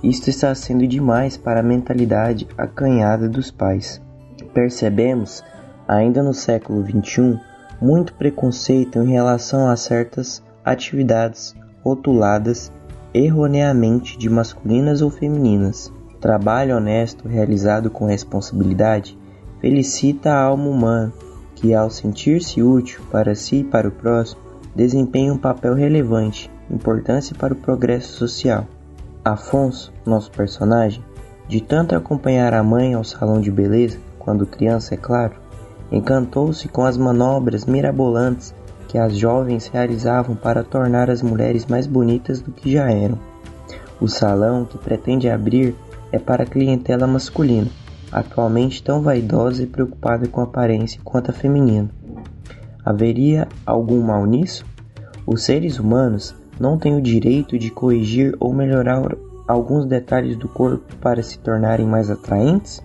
[0.03, 3.99] Isto está sendo demais para a mentalidade acanhada dos pais.
[4.53, 5.43] Percebemos,
[5.87, 7.39] ainda no século XXI,
[7.81, 12.71] muito preconceito em relação a certas atividades rotuladas
[13.15, 15.91] erroneamente de masculinas ou femininas.
[16.21, 19.17] Trabalho honesto realizado com responsabilidade
[19.59, 21.11] felicita a alma humana
[21.55, 24.39] que, ao sentir-se útil para si e para o próximo,
[24.75, 28.67] desempenha um papel relevante, importância para o progresso social.
[29.25, 31.03] Afonso, nosso personagem,
[31.47, 35.33] de tanto acompanhar a mãe ao salão de beleza, quando criança, é claro,
[35.91, 38.53] encantou-se com as manobras mirabolantes
[38.87, 43.17] que as jovens realizavam para tornar as mulheres mais bonitas do que já eram.
[43.99, 45.75] O salão que pretende abrir
[46.11, 47.67] é para a clientela masculina,
[48.11, 51.89] atualmente tão vaidosa e preocupada com a aparência quanto a feminina.
[52.83, 54.65] Haveria algum mal nisso?
[55.25, 59.15] Os seres humanos não têm o direito de corrigir ou melhorar
[59.47, 62.83] alguns detalhes do corpo para se tornarem mais atraentes?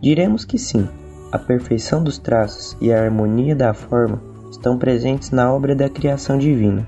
[0.00, 0.88] Diremos que sim.
[1.32, 6.38] A perfeição dos traços e a harmonia da forma estão presentes na obra da criação
[6.38, 6.86] divina.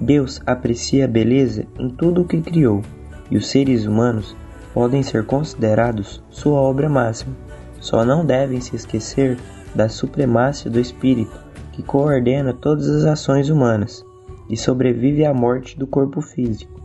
[0.00, 2.82] Deus aprecia a beleza em tudo o que criou,
[3.30, 4.36] e os seres humanos
[4.76, 7.34] podem ser considerados sua obra máxima.
[7.80, 9.38] Só não devem se esquecer
[9.74, 11.32] da supremacia do espírito
[11.72, 14.04] que coordena todas as ações humanas
[14.50, 16.78] e sobrevive à morte do corpo físico.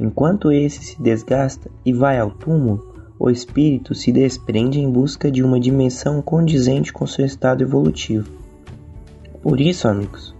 [0.00, 5.42] Enquanto esse se desgasta e vai ao túmulo, o espírito se desprende em busca de
[5.42, 8.26] uma dimensão condizente com seu estado evolutivo.
[9.42, 10.34] Por isso, amigos,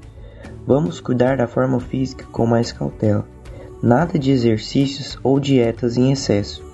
[0.66, 3.28] vamos cuidar da forma física com mais cautela.
[3.82, 6.72] Nada de exercícios ou dietas em excesso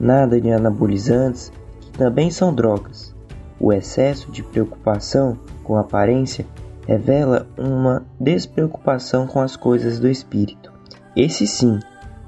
[0.00, 3.14] nada de anabolizantes, que também são drogas.
[3.60, 6.46] O excesso de preocupação com a aparência
[6.88, 10.72] revela uma despreocupação com as coisas do espírito.
[11.14, 11.78] Esse sim,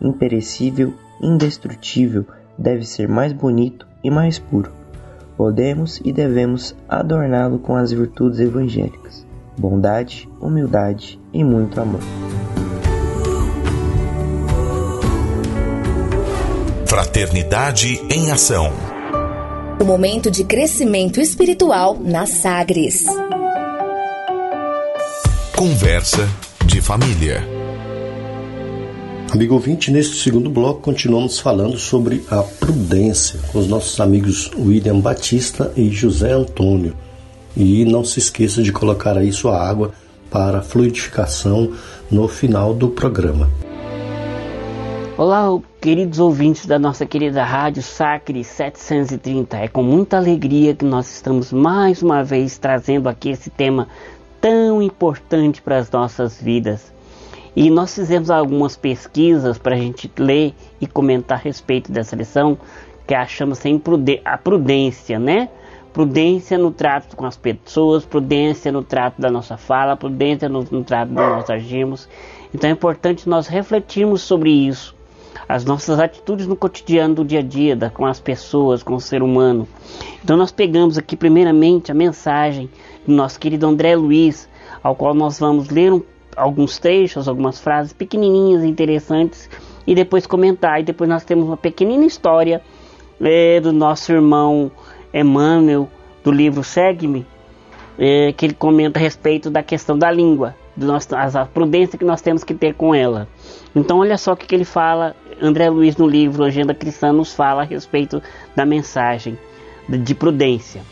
[0.01, 2.27] imperecível, indestrutível,
[2.59, 4.71] deve ser mais bonito e mais puro.
[5.37, 9.27] Podemos e devemos adorná-lo com as virtudes evangélicas:
[9.59, 12.01] bondade, humildade e muito amor.
[16.93, 18.71] Fraternidade em Ação.
[19.81, 23.07] O momento de crescimento espiritual na Sagres.
[25.57, 26.29] Conversa
[26.67, 27.43] de família.
[29.31, 35.01] Amigo ouvinte, neste segundo bloco continuamos falando sobre a prudência com os nossos amigos William
[35.01, 36.95] Batista e José Antônio.
[37.57, 39.95] E não se esqueça de colocar aí sua água
[40.31, 41.73] para fluidificação
[42.11, 43.49] no final do programa.
[45.19, 45.47] Olá,
[45.79, 49.59] queridos ouvintes da nossa querida Rádio Sacre 730.
[49.59, 53.89] É com muita alegria que nós estamos mais uma vez trazendo aqui esse tema
[54.41, 56.93] tão importante para as nossas vidas.
[57.55, 62.57] E nós fizemos algumas pesquisas para a gente ler e comentar a respeito dessa lição
[63.07, 63.81] que achamos sem
[64.25, 65.51] a prudência, né?
[65.93, 70.83] prudência no trato com as pessoas, prudência no trato da nossa fala, prudência no, no
[70.83, 72.09] trato que nós agimos.
[72.53, 74.95] Então é importante nós refletirmos sobre isso,
[75.49, 79.01] as nossas atitudes no cotidiano do dia a dia, da, com as pessoas, com o
[79.01, 79.67] ser humano.
[80.23, 82.71] Então nós pegamos aqui primeiramente a mensagem
[83.07, 84.49] do nosso querido André Luiz,
[84.83, 86.03] ao qual nós vamos ler um,
[86.37, 89.49] alguns trechos, algumas frases pequenininhas, interessantes,
[89.87, 90.81] e depois comentar.
[90.81, 92.63] E depois nós temos uma pequenina história
[93.21, 94.71] é, do nosso irmão
[95.13, 95.89] Emmanuel,
[96.25, 97.27] do livro Segue-me,
[97.99, 102.05] é, que ele comenta a respeito da questão da língua, do nosso, a prudência que
[102.05, 103.29] nós temos que ter com ela.
[103.75, 107.33] Então, olha só o que, que ele fala, André Luiz, no livro Agenda Cristã, nos
[107.33, 108.23] fala a respeito
[108.55, 109.39] da mensagem
[109.89, 110.83] de prudência.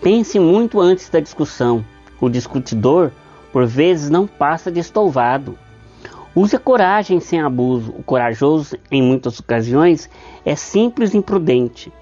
[0.00, 1.84] Pense muito antes da discussão.
[2.20, 3.10] O discutidor,
[3.52, 5.58] por vezes, não passa de estouvado.
[6.34, 7.92] Use a coragem sem abuso.
[7.96, 10.10] O corajoso, em muitas ocasiões,
[10.44, 11.92] é simples e imprudente.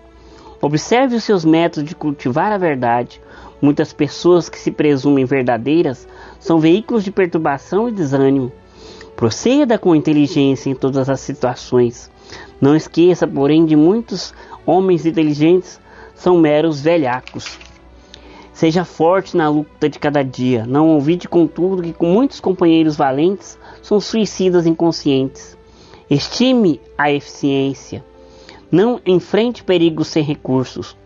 [0.60, 3.20] Observe os seus métodos de cultivar a verdade.
[3.60, 6.06] Muitas pessoas que se presumem verdadeiras
[6.38, 8.52] são veículos de perturbação e desânimo.
[9.16, 12.10] Proceda com inteligência em todas as situações.
[12.60, 14.34] Não esqueça, porém, de muitos
[14.66, 15.80] homens inteligentes
[16.14, 17.58] são meros velhacos.
[18.52, 20.64] Seja forte na luta de cada dia.
[20.66, 25.56] Não ouvide, contudo, que com muitos companheiros valentes são suicidas inconscientes.
[26.08, 28.04] Estime a eficiência.
[28.70, 30.96] Não enfrente perigos sem recursos.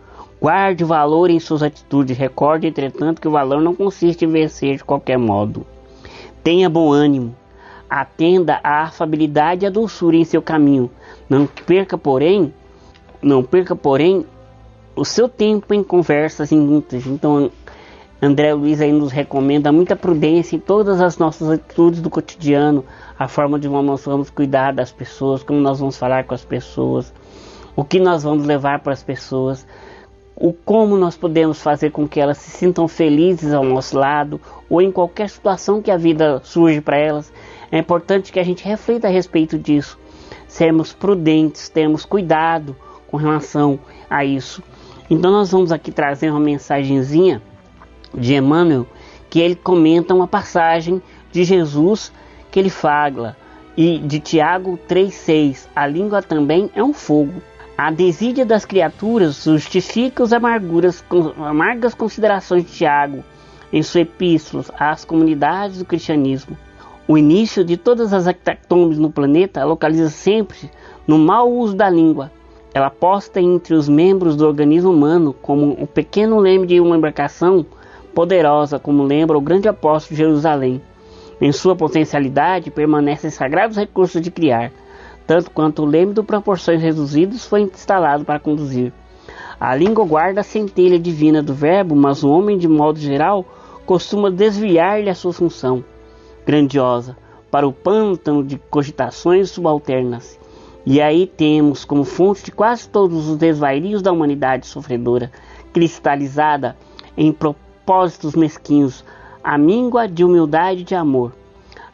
[0.41, 2.17] Guarde o valor em suas atitudes.
[2.17, 5.67] Recorde, entretanto, que o valor não consiste em vencer de qualquer modo.
[6.43, 7.35] Tenha bom ânimo.
[7.89, 10.91] Atenda à afabilidade e à doçura em seu caminho.
[11.29, 12.53] Não perca, porém,
[13.23, 14.27] não perca, porém,
[14.95, 17.07] o seu tempo em conversas inúteis.
[17.07, 17.51] Então,
[18.21, 22.85] André Luiz aí nos recomenda muita prudência em todas as nossas atitudes do cotidiano,
[23.19, 26.45] a forma de como nós vamos cuidar das pessoas, como nós vamos falar com as
[26.45, 27.13] pessoas
[27.77, 29.67] o que nós vamos levar para as pessoas,
[30.35, 34.81] o como nós podemos fazer com que elas se sintam felizes ao nosso lado ou
[34.81, 37.31] em qualquer situação que a vida surge para elas.
[37.71, 39.99] É importante que a gente reflita a respeito disso,
[40.47, 44.63] sermos prudentes, termos cuidado com relação a isso.
[45.09, 47.43] Então nós vamos aqui trazer uma mensagenzinha
[48.15, 48.87] de Emmanuel
[49.29, 51.03] que ele comenta uma passagem
[51.33, 52.13] de Jesus
[52.51, 53.37] que ele fala
[53.77, 55.69] e de Tiago 3:6.
[55.75, 57.43] A língua também é um fogo
[57.77, 61.05] a desídia das criaturas justifica as amarguras,
[61.37, 63.23] amargas considerações de Tiago
[63.71, 66.57] em sua epístola às comunidades do cristianismo.
[67.09, 70.69] O início de todas as hecatombes no planeta localiza sempre
[71.07, 72.33] no mau uso da língua.
[72.75, 77.65] Ela posta entre os membros do organismo humano como o pequeno leme de uma embarcação
[78.13, 80.83] poderosa, como lembra o grande apóstolo de Jerusalém.
[81.41, 84.73] Em sua potencialidade permanecem sagrados recursos de criar
[85.25, 88.93] tanto quanto o leme de proporções reduzidas foi instalado para conduzir.
[89.61, 93.45] A língua guarda a centelha divina do verbo, mas o homem, de modo geral,
[93.85, 95.85] costuma desviar-lhe a sua função
[96.47, 97.17] grandiosa
[97.51, 100.39] para o pântano de cogitações subalternas.
[100.87, 105.33] E aí temos como fonte de quase todos os desvairios da humanidade sofredora,
[105.73, 106.77] cristalizada
[107.17, 109.05] em propósitos mesquinhos,
[109.43, 111.33] a míngua de humildade e de amor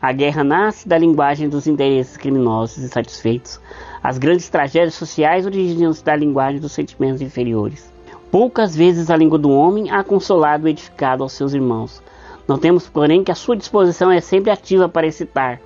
[0.03, 3.61] a guerra nasce da linguagem dos interesses criminosos insatisfeitos.
[4.03, 7.88] As grandes tragédias sociais originam-se da linguagem dos sentimentos inferiores.
[8.28, 12.03] Poucas vezes a língua do homem há consolado e edificado aos seus irmãos.
[12.47, 15.61] Notemos, porém, que a sua disposição é sempre ativa para excitar,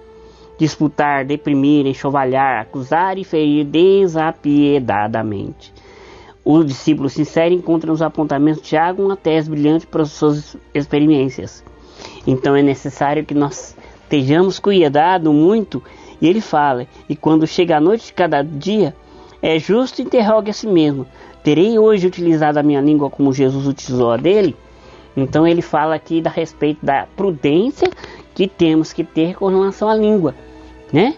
[0.59, 5.73] disputar, deprimir, enxovalhar, acusar e ferir desapiedadamente.
[6.45, 11.65] O discípulo sincero encontra nos apontamentos de Tiago uma tese brilhante para as suas experiências.
[12.27, 13.75] Então é necessário que nós
[14.07, 15.83] Estejamos cuidado muito.
[16.21, 18.95] E ele fala: E quando chega a noite de cada dia,
[19.43, 21.05] é justo interrogue a si mesmo:
[21.43, 24.55] Terei hoje utilizado a minha língua como Jesus utilizou a dele?
[25.17, 27.89] Então ele fala aqui da respeito da prudência
[28.35, 30.35] que temos que ter com relação à língua,
[30.93, 31.15] né?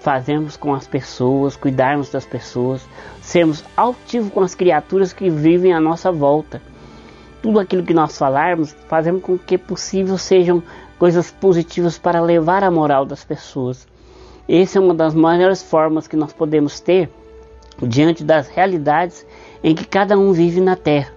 [0.00, 2.86] Fazermos com as pessoas, cuidarmos das pessoas,
[3.22, 6.60] sermos altivos com as criaturas que vivem à nossa volta.
[7.40, 10.62] Tudo aquilo que nós falarmos, fazemos com que possível sejam
[10.98, 13.86] coisas positivas para levar a moral das pessoas.
[14.46, 17.08] Essa é uma das maiores formas que nós podemos ter
[17.82, 19.26] diante das realidades
[19.62, 21.13] em que cada um vive na terra.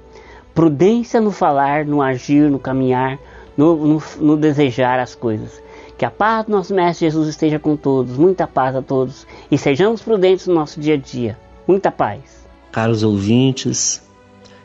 [0.58, 3.20] Prudência no falar, no agir, no caminhar,
[3.56, 5.62] no, no, no desejar as coisas.
[5.96, 9.58] Que a paz do nosso Mestre Jesus esteja com todos, muita paz a todos e
[9.60, 11.38] sejamos prudentes no nosso dia a dia.
[11.68, 12.48] Muita paz.
[12.72, 14.02] Caros ouvintes,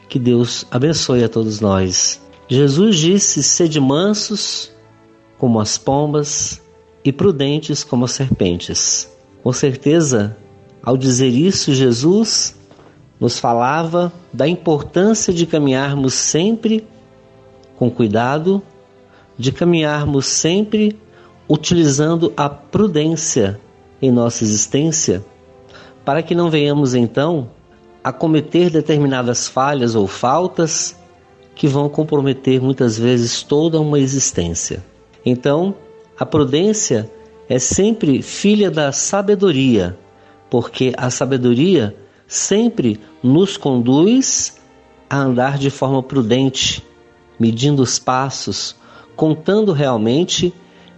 [0.09, 2.19] que Deus abençoe a todos nós.
[2.49, 4.73] Jesus disse: sede mansos
[5.37, 6.63] como as pombas
[7.05, 9.11] e prudentes como as serpentes.
[9.43, 10.39] Com certeza,
[10.83, 12.57] ao dizer isso, Jesus
[13.23, 16.85] nos falava da importância de caminharmos sempre
[17.77, 18.61] com cuidado,
[19.39, 20.99] de caminharmos sempre
[21.49, 23.61] utilizando a prudência
[24.03, 25.25] em nossa existência,
[26.05, 27.49] para que não venhamos então
[28.03, 30.97] a cometer determinadas falhas ou faltas
[31.55, 34.83] que vão comprometer muitas vezes toda uma existência.
[35.25, 35.77] Então,
[36.19, 37.09] a prudência
[37.49, 39.97] é sempre filha da sabedoria,
[40.51, 42.02] porque a sabedoria
[42.33, 44.59] sempre nos conduz
[45.09, 46.83] a andar de forma prudente,
[47.39, 48.75] medindo os passos,
[49.15, 50.55] contando realmente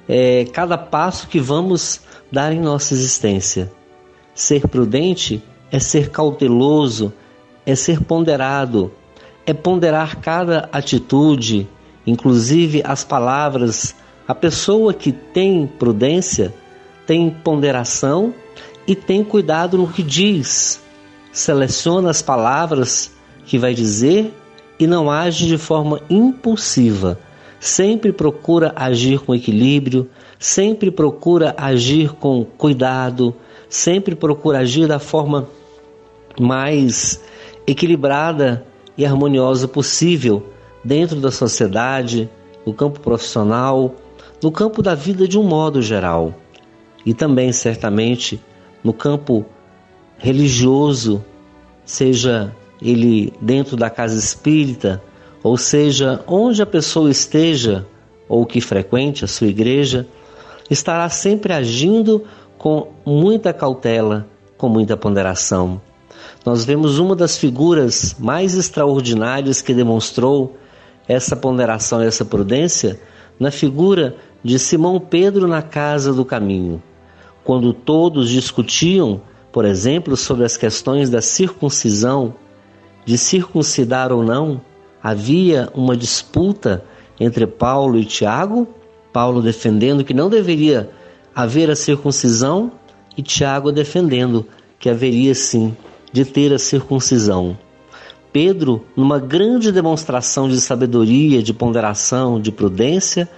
[0.09, 3.73] é, cada passo que vamos dar em nossa existência.
[4.33, 7.13] Ser prudente é ser cauteloso,
[7.67, 8.93] é ser ponderado,
[9.45, 11.67] é ponderar cada atitude,
[12.07, 13.93] inclusive as palavras.
[14.29, 16.55] A pessoa que tem prudência
[17.09, 18.33] tem ponderação
[18.87, 20.84] e tem cuidado no que diz.
[21.35, 23.11] Seleciona as palavras
[23.45, 24.33] que vai dizer
[24.79, 27.19] e não age de forma impulsiva.
[27.59, 30.09] Sempre procura agir com equilíbrio,
[30.39, 33.35] sempre procura agir com cuidado,
[33.69, 35.49] sempre procura agir da forma
[36.39, 37.21] mais
[37.67, 38.65] equilibrada
[38.97, 40.51] e harmoniosa possível
[40.85, 42.31] dentro da sociedade,
[42.65, 43.97] no campo profissional,
[44.41, 46.33] no campo da vida de um modo geral
[47.05, 48.41] e também certamente
[48.85, 49.45] no campo
[50.19, 51.25] religioso,
[51.85, 55.03] seja ele dentro da casa espírita,
[55.43, 57.87] ou seja, onde a pessoa esteja
[58.29, 60.07] ou que frequente a sua igreja,
[60.71, 62.25] estará sempre agindo
[62.57, 65.81] com muita cautela, com muita ponderação.
[66.45, 70.57] Nós vemos uma das figuras mais extraordinárias que demonstrou
[71.07, 72.99] essa ponderação e essa prudência
[73.39, 76.83] na figura de Simão Pedro na casa do caminho,
[77.43, 79.21] quando todos discutiam,
[79.55, 82.35] por exemplo, sobre as questões da circuncisão,
[83.05, 84.61] de circuncidar ou não,
[85.01, 86.85] havia uma disputa
[87.21, 88.67] entre Paulo e Tiago,
[89.13, 90.91] Paulo defendendo que não deveria
[91.33, 92.73] haver a circuncisão
[93.17, 94.45] e Tiago defendendo
[94.77, 95.77] que haveria sim
[96.13, 97.57] de ter a circuncisão.
[98.33, 103.29] Pedro, numa grande demonstração de sabedoria, de ponderação, de prudência,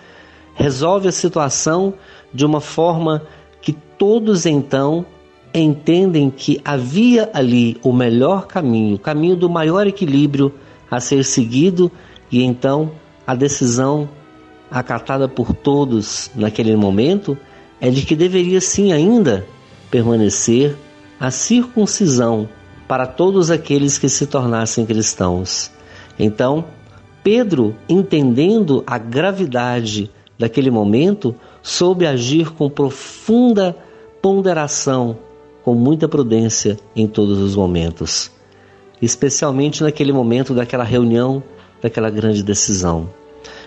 [0.54, 1.92] resolve a situação
[2.32, 3.22] de uma forma
[3.60, 5.04] que todos então
[5.60, 10.52] entendem que havia ali o melhor caminho, o caminho do maior equilíbrio
[10.90, 11.90] a ser seguido
[12.30, 12.92] e então
[13.26, 14.08] a decisão
[14.70, 17.36] acatada por todos naquele momento
[17.80, 19.46] é de que deveria sim ainda
[19.90, 20.76] permanecer
[21.18, 22.48] a circuncisão
[22.86, 25.70] para todos aqueles que se tornassem cristãos.
[26.18, 26.64] Então,
[27.22, 33.76] Pedro, entendendo a gravidade daquele momento, soube agir com profunda
[34.22, 35.18] ponderação,
[35.66, 38.30] com muita prudência em todos os momentos
[39.00, 41.42] especialmente naquele momento daquela reunião,
[41.82, 43.08] daquela grande decisão.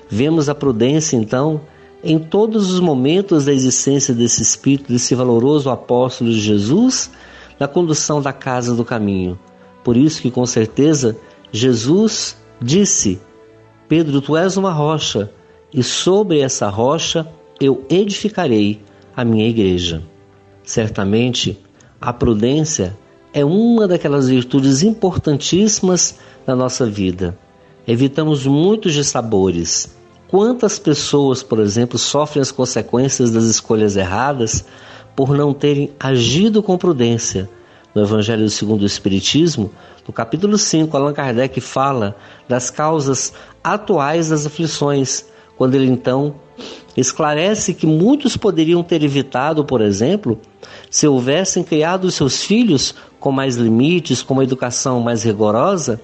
[0.09, 1.61] Vemos a prudência, então,
[2.03, 7.11] em todos os momentos da existência desse Espírito, desse valoroso apóstolo de Jesus,
[7.59, 9.37] na condução da casa do caminho.
[9.83, 11.17] Por isso que, com certeza,
[11.51, 13.21] Jesus disse:
[13.87, 15.31] Pedro, tu és uma rocha,
[15.71, 17.27] e sobre essa rocha
[17.61, 18.81] eu edificarei
[19.15, 20.01] a minha igreja.
[20.63, 21.59] Certamente,
[22.01, 22.97] a prudência
[23.33, 26.15] é uma daquelas virtudes importantíssimas
[26.47, 27.37] na nossa vida.
[27.87, 29.93] Evitamos muitos dissabores.
[30.27, 34.63] Quantas pessoas, por exemplo, sofrem as consequências das escolhas erradas
[35.15, 37.49] por não terem agido com prudência?
[37.93, 39.71] No Evangelho segundo o Espiritismo,
[40.07, 42.15] no capítulo 5, Allan Kardec fala
[42.47, 43.33] das causas
[43.63, 45.25] atuais das aflições,
[45.57, 46.35] quando ele então
[46.95, 50.39] esclarece que muitos poderiam ter evitado, por exemplo,
[50.89, 56.01] se houvessem criado seus filhos com mais limites, com uma educação mais rigorosa,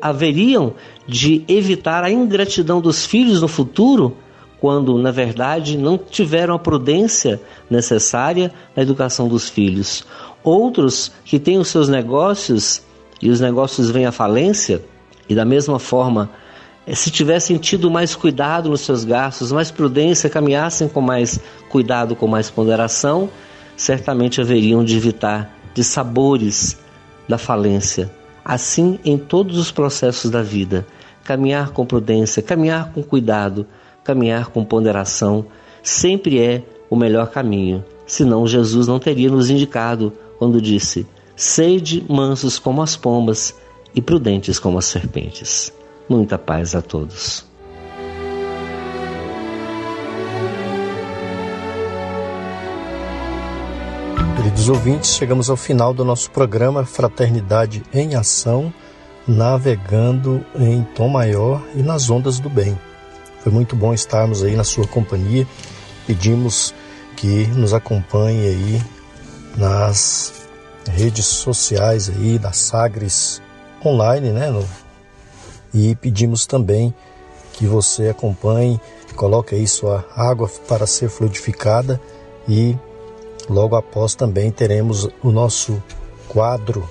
[0.00, 0.74] haveriam
[1.06, 4.16] de evitar a ingratidão dos filhos no futuro,
[4.60, 10.06] quando na verdade não tiveram a prudência necessária na educação dos filhos.
[10.42, 12.82] Outros que têm os seus negócios
[13.20, 14.82] e os negócios vêm à falência,
[15.28, 16.30] e da mesma forma,
[16.86, 22.14] eh, se tivessem tido mais cuidado nos seus gastos, mais prudência, caminhassem com mais cuidado,
[22.14, 23.30] com mais ponderação,
[23.76, 26.78] certamente haveriam de evitar de sabores
[27.28, 28.10] da falência.
[28.44, 30.86] Assim, em todos os processos da vida,
[31.24, 33.66] caminhar com prudência, caminhar com cuidado,
[34.04, 35.46] caminhar com ponderação,
[35.82, 37.84] sempre é o melhor caminho.
[38.06, 43.54] Senão, Jesus não teria nos indicado quando disse: Sede mansos como as pombas
[43.94, 45.72] e prudentes como as serpentes.
[46.08, 47.53] Muita paz a todos.
[54.54, 58.72] Queridos ouvintes, chegamos ao final do nosso programa Fraternidade em Ação,
[59.26, 62.78] navegando em tom maior e nas ondas do bem.
[63.40, 65.44] Foi muito bom estarmos aí na sua companhia.
[66.06, 66.72] Pedimos
[67.16, 68.82] que nos acompanhe aí
[69.56, 70.46] nas
[70.88, 73.42] redes sociais aí da Sagres
[73.84, 74.54] online, né?
[75.74, 76.94] E pedimos também
[77.54, 78.80] que você acompanhe,
[79.16, 82.00] coloque aí sua água para ser fluidificada
[82.48, 82.78] e
[83.48, 85.82] logo após também teremos o nosso
[86.28, 86.88] quadro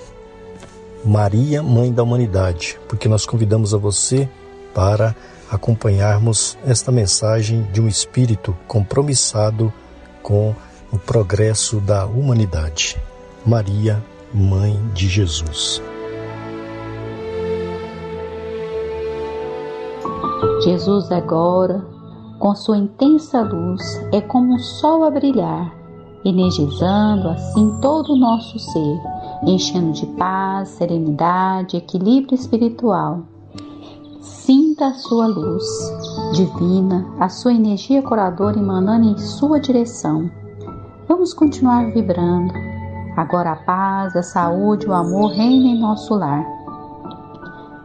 [1.04, 4.28] Maria, Mãe da Humanidade, porque nós convidamos a você
[4.74, 5.14] para
[5.50, 9.72] acompanharmos esta mensagem de um espírito compromissado
[10.22, 10.54] com
[10.90, 12.96] o progresso da humanidade.
[13.44, 14.02] Maria,
[14.32, 15.82] Mãe de Jesus.
[20.64, 21.84] Jesus agora,
[22.38, 23.82] com sua intensa luz,
[24.12, 25.83] é como um sol a brilhar,
[26.24, 29.00] energizando assim todo o nosso ser,
[29.42, 33.22] enchendo de paz, serenidade, equilíbrio espiritual.
[34.20, 35.64] Sinta a sua luz
[36.32, 40.30] divina, a sua energia curadora emanando em sua direção.
[41.06, 42.52] Vamos continuar vibrando.
[43.16, 46.44] Agora a paz, a saúde, o amor reina em nosso lar.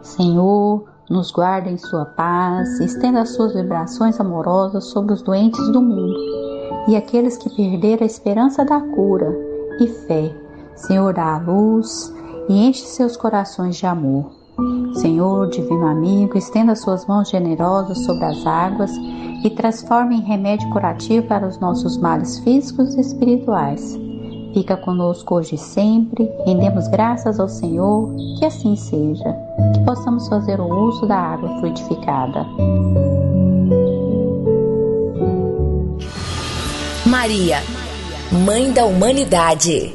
[0.02, 5.82] Senhor, nos guarda em sua paz, estenda as suas vibrações amorosas sobre os doentes do
[5.82, 6.49] mundo
[6.88, 9.36] e aqueles que perderam a esperança da cura
[9.80, 10.34] e fé.
[10.74, 12.12] Senhor, dá a luz
[12.48, 14.30] e enche seus corações de amor.
[14.94, 18.90] Senhor, divino amigo, estenda suas mãos generosas sobre as águas
[19.44, 23.98] e transforme em remédio curativo para os nossos males físicos e espirituais.
[24.52, 29.36] Fica conosco hoje e sempre, rendemos graças ao Senhor, que assim seja,
[29.72, 32.44] que possamos fazer o uso da água fluidificada.
[37.10, 37.58] Maria,
[38.46, 39.92] Mãe da Humanidade.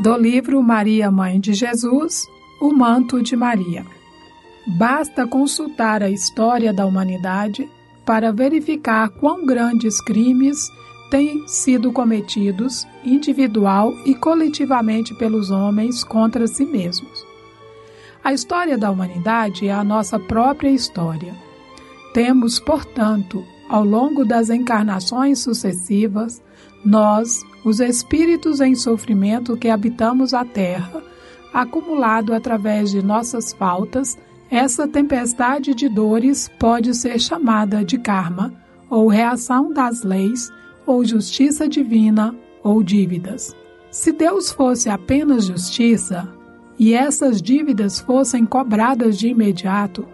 [0.00, 2.26] Do livro Maria, Mãe de Jesus,
[2.60, 3.86] o manto de Maria.
[4.76, 7.70] Basta consultar a história da humanidade
[8.04, 10.58] para verificar quão grandes crimes
[11.10, 17.26] têm sido cometidos individual e coletivamente pelos homens contra si mesmos.
[18.22, 21.34] A história da humanidade é a nossa própria história.
[22.12, 26.42] Temos, portanto, ao longo das encarnações sucessivas,
[26.84, 31.02] nós, os espíritos em sofrimento que habitamos a Terra,
[31.52, 34.18] acumulado através de nossas faltas,
[34.50, 38.52] essa tempestade de dores pode ser chamada de karma,
[38.88, 40.50] ou reação das leis,
[40.88, 43.54] ou justiça divina, ou dívidas.
[43.90, 46.26] Se Deus fosse apenas justiça,
[46.78, 50.08] e essas dívidas fossem cobradas de imediato,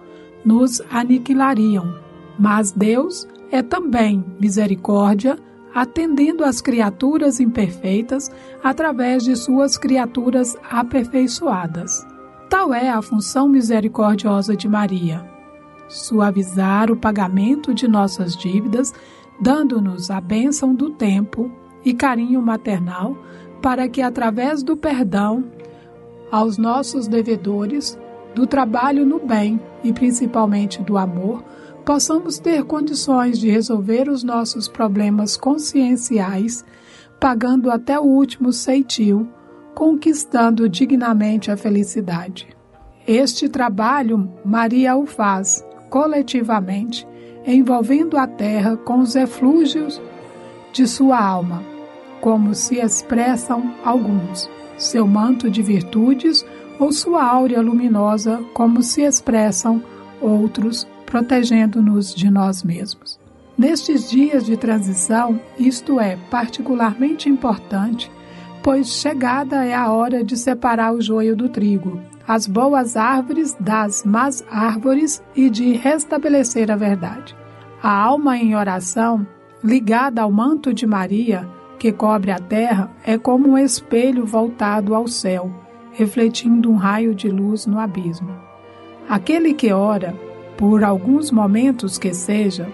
[0.44, 1.94] nos aniquilariam.
[2.36, 5.38] Mas Deus é também misericórdia,
[5.72, 8.28] atendendo às criaturas imperfeitas
[8.62, 12.04] através de suas criaturas aperfeiçoadas.
[12.50, 15.24] Tal é a função misericordiosa de Maria:
[15.88, 18.92] suavizar o pagamento de nossas dívidas,
[19.40, 21.50] dando-nos a bênção do tempo
[21.84, 23.16] e carinho maternal,
[23.60, 25.44] para que, através do perdão
[26.30, 27.98] aos nossos devedores,
[28.34, 31.42] do trabalho no bem e principalmente do amor,
[31.84, 36.64] possamos ter condições de resolver os nossos problemas conscienciais,
[37.20, 39.28] pagando até o último ceitil,
[39.74, 42.48] conquistando dignamente a felicidade.
[43.06, 47.06] Este trabalho Maria o faz coletivamente,
[47.46, 50.00] envolvendo a terra com os eflúgios
[50.72, 51.62] de sua alma,
[52.20, 56.44] como se expressam alguns, seu manto de virtudes
[56.78, 59.82] ou sua áurea luminosa, como se expressam
[60.20, 63.20] outros protegendo-nos de nós mesmos.
[63.56, 68.10] Nestes dias de transição, isto é particularmente importante,
[68.62, 74.04] pois chegada é a hora de separar o joio do trigo, as boas árvores das
[74.04, 77.36] más árvores e de restabelecer a verdade.
[77.82, 79.26] A alma em oração,
[79.62, 81.46] ligada ao manto de Maria,
[81.78, 85.50] que cobre a terra, é como um espelho voltado ao céu,
[85.92, 88.30] refletindo um raio de luz no abismo.
[89.08, 90.14] Aquele que ora,
[90.56, 92.66] por alguns momentos que seja,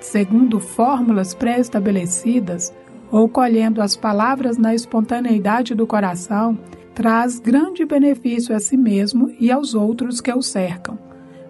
[0.00, 2.74] segundo fórmulas pré-estabelecidas
[3.10, 6.58] ou colhendo as palavras na espontaneidade do coração,
[6.96, 10.98] traz grande benefício a si mesmo e aos outros que o cercam,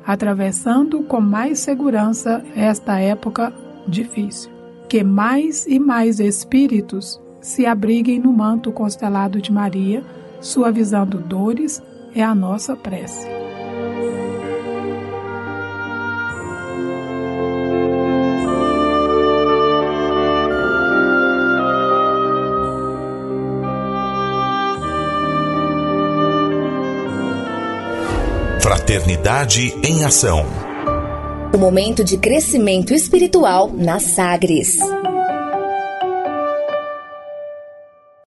[0.04, 3.54] atravessando com mais segurança esta época
[3.86, 4.50] difícil.
[4.88, 10.04] Que mais e mais espíritos se abriguem no manto constelado de Maria,
[10.40, 11.80] suavizando dores,
[12.12, 13.45] é a nossa prece.
[28.86, 30.46] Fraternidade em Ação.
[31.52, 34.78] O momento de crescimento espiritual na Sagres.